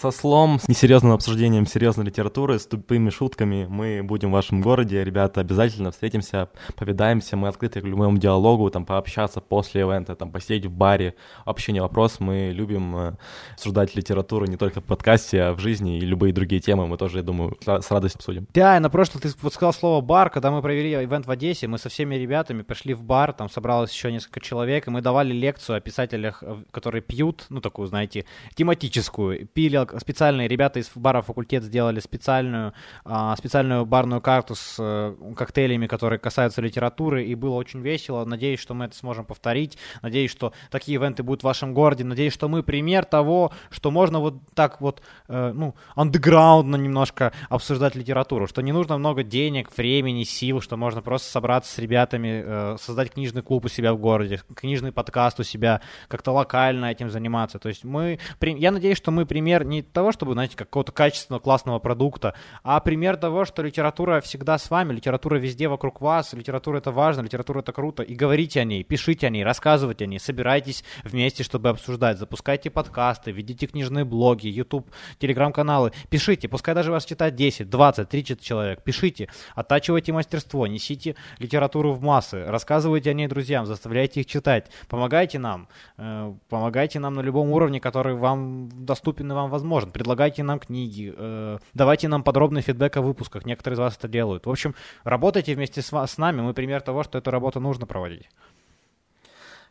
со 0.00 0.10
слом, 0.10 0.58
с 0.58 0.66
несерьезным 0.66 1.12
обсуждением 1.12 1.66
серьезной 1.66 2.06
литературы, 2.06 2.58
с 2.58 2.64
тупыми 2.64 3.10
шутками 3.10 3.66
мы 3.68 4.02
будем 4.02 4.30
в 4.30 4.32
вашем 4.32 4.62
городе. 4.62 5.04
Ребята, 5.04 5.42
обязательно 5.42 5.90
встретимся, 5.90 6.48
повидаемся, 6.74 7.36
мы 7.36 7.48
открыты 7.48 7.82
к 7.82 7.84
любому 7.84 8.16
диалогу, 8.16 8.70
там, 8.70 8.86
пообщаться 8.86 9.42
после 9.42 9.82
ивента, 9.82 10.16
там, 10.16 10.32
посидеть 10.32 10.64
в 10.64 10.70
баре. 10.70 11.16
Вообще 11.44 11.72
не 11.72 11.80
вопрос, 11.80 12.18
мы 12.18 12.50
любим 12.54 12.96
э, 12.96 13.12
обсуждать 13.52 13.94
литературу 13.94 14.46
не 14.46 14.56
только 14.56 14.80
в 14.80 14.84
подкасте, 14.84 15.42
а 15.42 15.52
в 15.52 15.58
жизни 15.58 15.98
и 15.98 16.00
любые 16.00 16.32
другие 16.32 16.62
темы 16.62 16.86
мы 16.86 16.96
тоже, 16.96 17.18
я 17.18 17.22
думаю, 17.22 17.58
с 17.60 17.90
радостью 17.90 18.20
обсудим. 18.20 18.46
Да, 18.54 18.80
на 18.80 18.88
прошлом 18.88 19.20
ты 19.20 19.28
вот 19.42 19.52
сказал 19.52 19.74
слово 19.74 20.00
«бар», 20.00 20.30
когда 20.30 20.50
мы 20.50 20.62
провели 20.62 20.94
ивент 20.94 21.26
в 21.26 21.30
Одессе, 21.30 21.66
мы 21.66 21.76
со 21.76 21.90
всеми 21.90 22.14
ребятами 22.14 22.62
пошли 22.62 22.94
в 22.94 23.02
бар, 23.02 23.34
там 23.34 23.50
собралось 23.50 23.92
еще 23.92 24.10
несколько 24.10 24.40
человек, 24.40 24.86
и 24.86 24.90
мы 24.90 25.02
давали 25.02 25.34
лекцию 25.34 25.76
о 25.76 25.80
писателях, 25.80 26.42
э, 26.42 26.56
которые 26.70 27.02
пьют, 27.02 27.44
ну, 27.50 27.60
такую, 27.60 27.86
знаете, 27.86 28.24
тематическую, 28.54 29.46
пили 29.46 29.89
специальные 29.98 30.48
ребята 30.48 30.78
из 30.78 30.90
бара 30.94 31.22
факультет 31.22 31.64
сделали 31.64 32.00
специальную, 32.00 32.72
а, 33.04 33.36
специальную 33.36 33.86
барную 33.86 34.20
карту 34.20 34.54
с 34.54 34.76
э, 34.78 35.14
коктейлями, 35.36 35.86
которые 35.86 36.18
касаются 36.18 36.60
литературы, 36.60 37.24
и 37.24 37.34
было 37.34 37.54
очень 37.54 37.80
весело. 37.80 38.24
Надеюсь, 38.24 38.60
что 38.60 38.74
мы 38.74 38.86
это 38.86 38.96
сможем 38.96 39.24
повторить. 39.24 39.78
Надеюсь, 40.02 40.30
что 40.30 40.52
такие 40.70 40.96
ивенты 40.96 41.22
будут 41.22 41.42
в 41.42 41.44
вашем 41.44 41.74
городе. 41.74 42.04
Надеюсь, 42.04 42.32
что 42.32 42.48
мы 42.48 42.62
пример 42.62 43.04
того, 43.04 43.52
что 43.70 43.90
можно 43.90 44.20
вот 44.20 44.34
так 44.54 44.80
вот, 44.80 45.02
э, 45.28 45.52
ну, 45.54 45.74
андеграундно 45.94 46.76
немножко 46.76 47.32
обсуждать 47.48 47.94
литературу, 47.94 48.46
что 48.46 48.62
не 48.62 48.72
нужно 48.72 48.98
много 48.98 49.22
денег, 49.22 49.70
времени, 49.76 50.24
сил, 50.24 50.60
что 50.60 50.76
можно 50.76 51.02
просто 51.02 51.30
собраться 51.30 51.72
с 51.72 51.78
ребятами, 51.78 52.42
э, 52.44 52.76
создать 52.80 53.12
книжный 53.12 53.42
клуб 53.42 53.64
у 53.64 53.68
себя 53.68 53.92
в 53.94 53.98
городе, 53.98 54.40
книжный 54.54 54.92
подкаст 54.92 55.40
у 55.40 55.42
себя, 55.42 55.80
как-то 56.08 56.32
локально 56.32 56.86
этим 56.86 57.10
заниматься. 57.10 57.58
То 57.58 57.68
есть 57.68 57.84
мы, 57.84 58.18
я 58.40 58.70
надеюсь, 58.70 58.96
что 58.96 59.10
мы 59.10 59.26
пример 59.26 59.64
не 59.70 59.82
того, 59.82 60.12
чтобы, 60.12 60.34
знаете, 60.34 60.56
какого-то 60.56 60.92
качественного, 60.92 61.40
классного 61.40 61.78
продукта, 61.78 62.34
а 62.62 62.78
пример 62.80 63.16
того, 63.16 63.44
что 63.44 63.62
литература 63.62 64.20
всегда 64.20 64.58
с 64.58 64.68
вами, 64.68 64.92
литература 64.92 65.36
везде 65.36 65.68
вокруг 65.68 66.00
вас, 66.00 66.32
литература 66.34 66.78
это 66.78 66.90
важно, 66.90 67.22
литература 67.22 67.60
это 67.60 67.72
круто, 67.72 68.02
и 68.02 68.14
говорите 68.14 68.60
о 68.60 68.64
ней, 68.64 68.84
пишите 68.84 69.28
о 69.28 69.30
ней, 69.30 69.44
рассказывайте 69.44 70.04
о 70.04 70.08
ней, 70.08 70.18
собирайтесь 70.18 70.84
вместе, 71.04 71.42
чтобы 71.42 71.70
обсуждать, 71.70 72.18
запускайте 72.18 72.70
подкасты, 72.70 73.30
ведите 73.30 73.66
книжные 73.66 74.04
блоги, 74.04 74.48
YouTube, 74.48 74.90
телеграм-каналы, 75.18 75.92
пишите, 76.10 76.48
пускай 76.48 76.74
даже 76.74 76.90
вас 76.90 77.04
читает 77.04 77.34
10, 77.34 77.70
20, 77.70 78.08
30 78.08 78.42
человек, 78.42 78.82
пишите, 78.82 79.28
оттачивайте 79.54 80.12
мастерство, 80.12 80.66
несите 80.66 81.16
литературу 81.38 81.92
в 81.92 82.02
массы, 82.02 82.44
рассказывайте 82.44 83.10
о 83.10 83.14
ней 83.14 83.28
друзьям, 83.28 83.66
заставляйте 83.66 84.20
их 84.20 84.26
читать, 84.26 84.66
помогайте 84.88 85.38
нам, 85.38 85.68
э, 85.96 86.34
помогайте 86.48 86.98
нам 86.98 87.14
на 87.14 87.20
любом 87.20 87.50
уровне, 87.50 87.80
который 87.80 88.14
вам 88.14 88.68
доступен 88.84 89.30
и 89.30 89.34
вам 89.34 89.48
возможен 89.48 89.59
возможен. 89.60 89.90
Предлагайте 89.90 90.42
нам 90.42 90.58
книги, 90.58 91.14
э, 91.16 91.58
давайте 91.74 92.08
нам 92.08 92.22
подробный 92.22 92.62
фидбэк 92.62 92.96
о 92.96 93.02
выпусках. 93.02 93.44
Некоторые 93.46 93.76
из 93.76 93.78
вас 93.78 93.96
это 93.96 94.08
делают. 94.08 94.46
В 94.46 94.50
общем, 94.50 94.74
работайте 95.04 95.54
вместе 95.54 95.82
с, 95.82 95.92
с 95.92 96.18
нами. 96.18 96.40
Мы 96.40 96.54
пример 96.54 96.80
того, 96.80 97.02
что 97.02 97.18
эту 97.18 97.30
работу 97.30 97.60
нужно 97.60 97.86
проводить. 97.86 98.28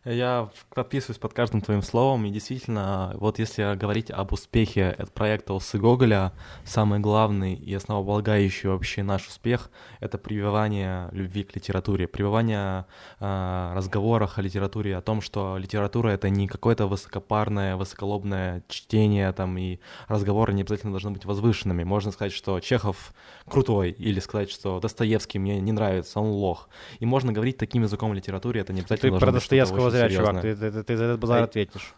Я 0.05 0.49
подписываюсь 0.73 1.17
под 1.17 1.33
каждым 1.33 1.59
твоим 1.59 1.81
словом, 1.81 2.23
и 2.23 2.31
действительно, 2.31 3.11
вот 3.15 3.37
если 3.37 3.75
говорить 3.75 4.09
об 4.09 4.31
успехе 4.31 4.95
от 4.97 5.11
проекта 5.11 5.53
«Усы 5.53 5.77
Гоголя», 5.77 6.31
самый 6.63 6.99
главный 6.99 7.53
и 7.53 7.73
основополагающий 7.73 8.69
вообще 8.69 9.03
наш 9.03 9.27
успех— 9.27 9.69
это 9.99 10.17
прививание 10.17 11.09
любви 11.11 11.43
к 11.43 11.53
литературе, 11.53 12.07
прививание 12.07 12.85
э, 13.19 13.73
разговорах 13.75 14.39
о 14.39 14.41
литературе, 14.41 14.95
о 14.95 15.01
том, 15.01 15.21
что 15.21 15.57
литература— 15.57 16.09
это 16.11 16.29
не 16.29 16.47
какое-то 16.47 16.87
высокопарное, 16.87 17.75
высоколобное 17.75 18.63
чтение, 18.69 19.33
там, 19.33 19.57
и 19.57 19.79
разговоры 20.07 20.53
не 20.53 20.61
обязательно 20.61 20.93
должны 20.93 21.11
быть 21.11 21.25
возвышенными. 21.25 21.83
Можно 21.83 22.13
сказать, 22.13 22.31
что 22.31 22.61
Чехов 22.61 23.13
крутой, 23.45 23.91
или 23.91 24.21
сказать, 24.21 24.49
что 24.49 24.79
Достоевский 24.79 25.39
мне 25.39 25.59
не 25.59 25.73
нравится, 25.73 26.21
он 26.21 26.29
лох. 26.29 26.69
И 26.99 27.05
можно 27.05 27.33
говорить 27.33 27.57
таким 27.57 27.83
языком 27.83 28.13
литературе, 28.13 28.61
это 28.61 28.71
не 28.71 28.79
обязательно 28.79 29.19
Ты 29.19 29.19
про 29.19 29.31
Достоевского 29.33 29.88
зря, 29.89 30.09
чувак, 30.09 30.41
ты, 30.41 30.55
ты, 30.55 30.83
ты 30.83 30.97
за 30.97 31.03
этот 31.05 31.19
базар 31.19 31.43
ответишь. 31.43 31.93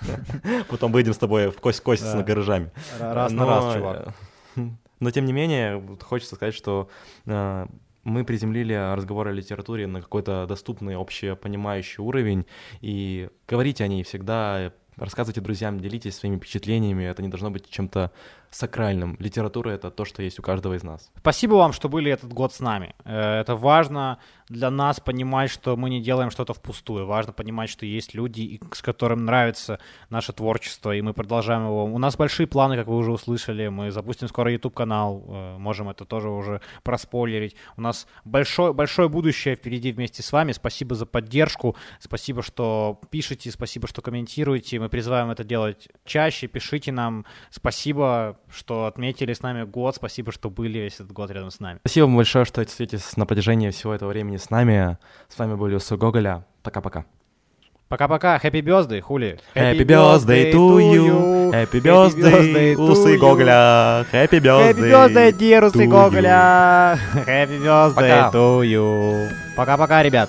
Потом 0.68 0.92
выйдем 0.92 1.12
с 1.12 1.18
тобой 1.18 1.50
в 1.50 1.60
кость-кость 1.60 2.02
с 2.02 2.22
гаражами. 2.22 2.70
Раз 2.98 3.32
на 3.32 3.46
раз, 3.46 3.74
чувак. 3.74 4.14
Но 5.00 5.10
тем 5.10 5.24
не 5.24 5.32
менее, 5.32 5.82
хочется 6.00 6.36
сказать, 6.36 6.54
что 6.54 6.88
э, 7.26 7.66
мы 8.04 8.24
приземлили 8.24 8.74
разговор 8.94 9.28
о 9.28 9.32
литературе 9.32 9.86
на 9.86 10.00
какой-то 10.00 10.46
доступный, 10.46 10.96
общепонимающий 10.96 12.02
уровень, 12.02 12.46
и 12.80 13.28
говорите 13.48 13.84
о 13.84 13.88
ней 13.88 14.02
всегда, 14.02 14.72
рассказывайте 14.96 15.40
друзьям, 15.40 15.80
делитесь 15.80 16.16
своими 16.16 16.36
впечатлениями, 16.36 17.04
это 17.04 17.22
не 17.22 17.28
должно 17.28 17.50
быть 17.50 17.68
чем-то 17.68 18.10
сакральным. 18.54 19.16
Литература— 19.18 19.70
это 19.72 19.90
то, 19.90 20.04
что 20.04 20.22
есть 20.22 20.38
у 20.38 20.42
каждого 20.42 20.74
из 20.74 20.82
нас. 20.82 21.10
Спасибо 21.18 21.54
вам, 21.54 21.72
что 21.72 21.88
были 21.88 22.12
этот 22.12 22.32
год 22.32 22.52
с 22.52 22.60
нами. 22.60 22.94
Э, 23.04 23.40
это 23.40 23.56
важно 23.56 24.18
для 24.48 24.70
нас 24.70 25.00
понимать, 25.00 25.50
что 25.50 25.76
мы 25.76 25.88
не 25.88 26.02
делаем 26.02 26.30
что-то 26.30 26.52
впустую. 26.52 27.06
Важно 27.06 27.32
понимать, 27.32 27.70
что 27.70 27.86
есть 27.86 28.14
люди, 28.14 28.60
с 28.72 28.82
которым 28.82 29.24
нравится 29.24 29.78
наше 30.10 30.34
творчество, 30.34 30.94
и 30.94 31.00
мы 31.00 31.14
продолжаем 31.14 31.64
его. 31.64 31.86
У 31.86 31.98
нас 31.98 32.16
большие 32.16 32.46
планы, 32.46 32.76
как 32.76 32.86
вы 32.86 32.96
уже 32.96 33.10
услышали. 33.10 33.68
Мы 33.68 33.90
запустим 33.90 34.28
скоро 34.28 34.52
YouTube-канал, 34.52 35.24
э, 35.26 35.58
можем 35.58 35.88
это 35.88 36.04
тоже 36.04 36.28
уже 36.28 36.60
проспойлерить. 36.82 37.56
У 37.78 37.80
нас 37.80 38.06
большое, 38.24 38.74
большое 38.74 39.08
будущее 39.08 39.56
впереди 39.56 39.92
вместе 39.92 40.22
с 40.22 40.30
вами. 40.30 40.52
Спасибо 40.52 40.94
за 40.94 41.06
поддержку, 41.06 41.74
спасибо, 41.98 42.42
что 42.42 43.00
пишете, 43.10 43.50
спасибо, 43.50 43.88
что 43.88 44.02
комментируете. 44.02 44.78
Мы 44.78 44.90
призываем 44.92 45.30
это 45.30 45.42
делать 45.42 45.88
чаще. 46.04 46.46
Пишите 46.46 46.92
нам. 46.92 47.24
Спасибо 47.50 48.36
что 48.54 48.86
отметили 48.86 49.32
с 49.32 49.42
нами 49.42 49.64
год. 49.64 49.96
Спасибо, 49.96 50.30
что 50.30 50.50
были 50.50 50.78
весь 50.78 50.94
этот 50.94 51.12
год 51.12 51.30
рядом 51.30 51.50
с 51.50 51.58
нами. 51.58 51.78
Спасибо 51.80 52.04
вам 52.04 52.16
большое, 52.16 52.44
что 52.44 52.64
светитесь 52.68 53.16
на 53.16 53.26
протяжении 53.26 53.70
всего 53.70 53.94
этого 53.94 54.10
времени 54.10 54.36
с 54.36 54.50
нами. 54.50 54.98
С 55.28 55.38
вами 55.38 55.54
был 55.54 55.68
Юсу 55.68 55.96
Гоголя. 55.96 56.44
Пока-пока. 56.62 57.06
Пока-пока. 57.88 58.36
Happy 58.36 58.62
birthday, 58.62 59.00
хули. 59.00 59.40
Happy 59.54 59.84
birthday 59.84 60.52
to 60.52 60.78
you. 60.78 61.50
Happy 61.52 61.80
birthday, 61.80 62.74
Усы 62.76 63.18
Гоголя. 63.18 64.06
Happy 64.12 64.40
birthday. 64.40 64.72
Happy 64.72 64.90
birthday, 64.90 65.32
dear 65.32 65.66
Усы 65.66 65.86
Гоголя. 65.86 66.98
Happy 67.26 67.58
birthday 67.62 68.30
to 68.30 68.62
you. 68.62 69.28
Пока-пока, 69.56 70.02
ребят. 70.02 70.28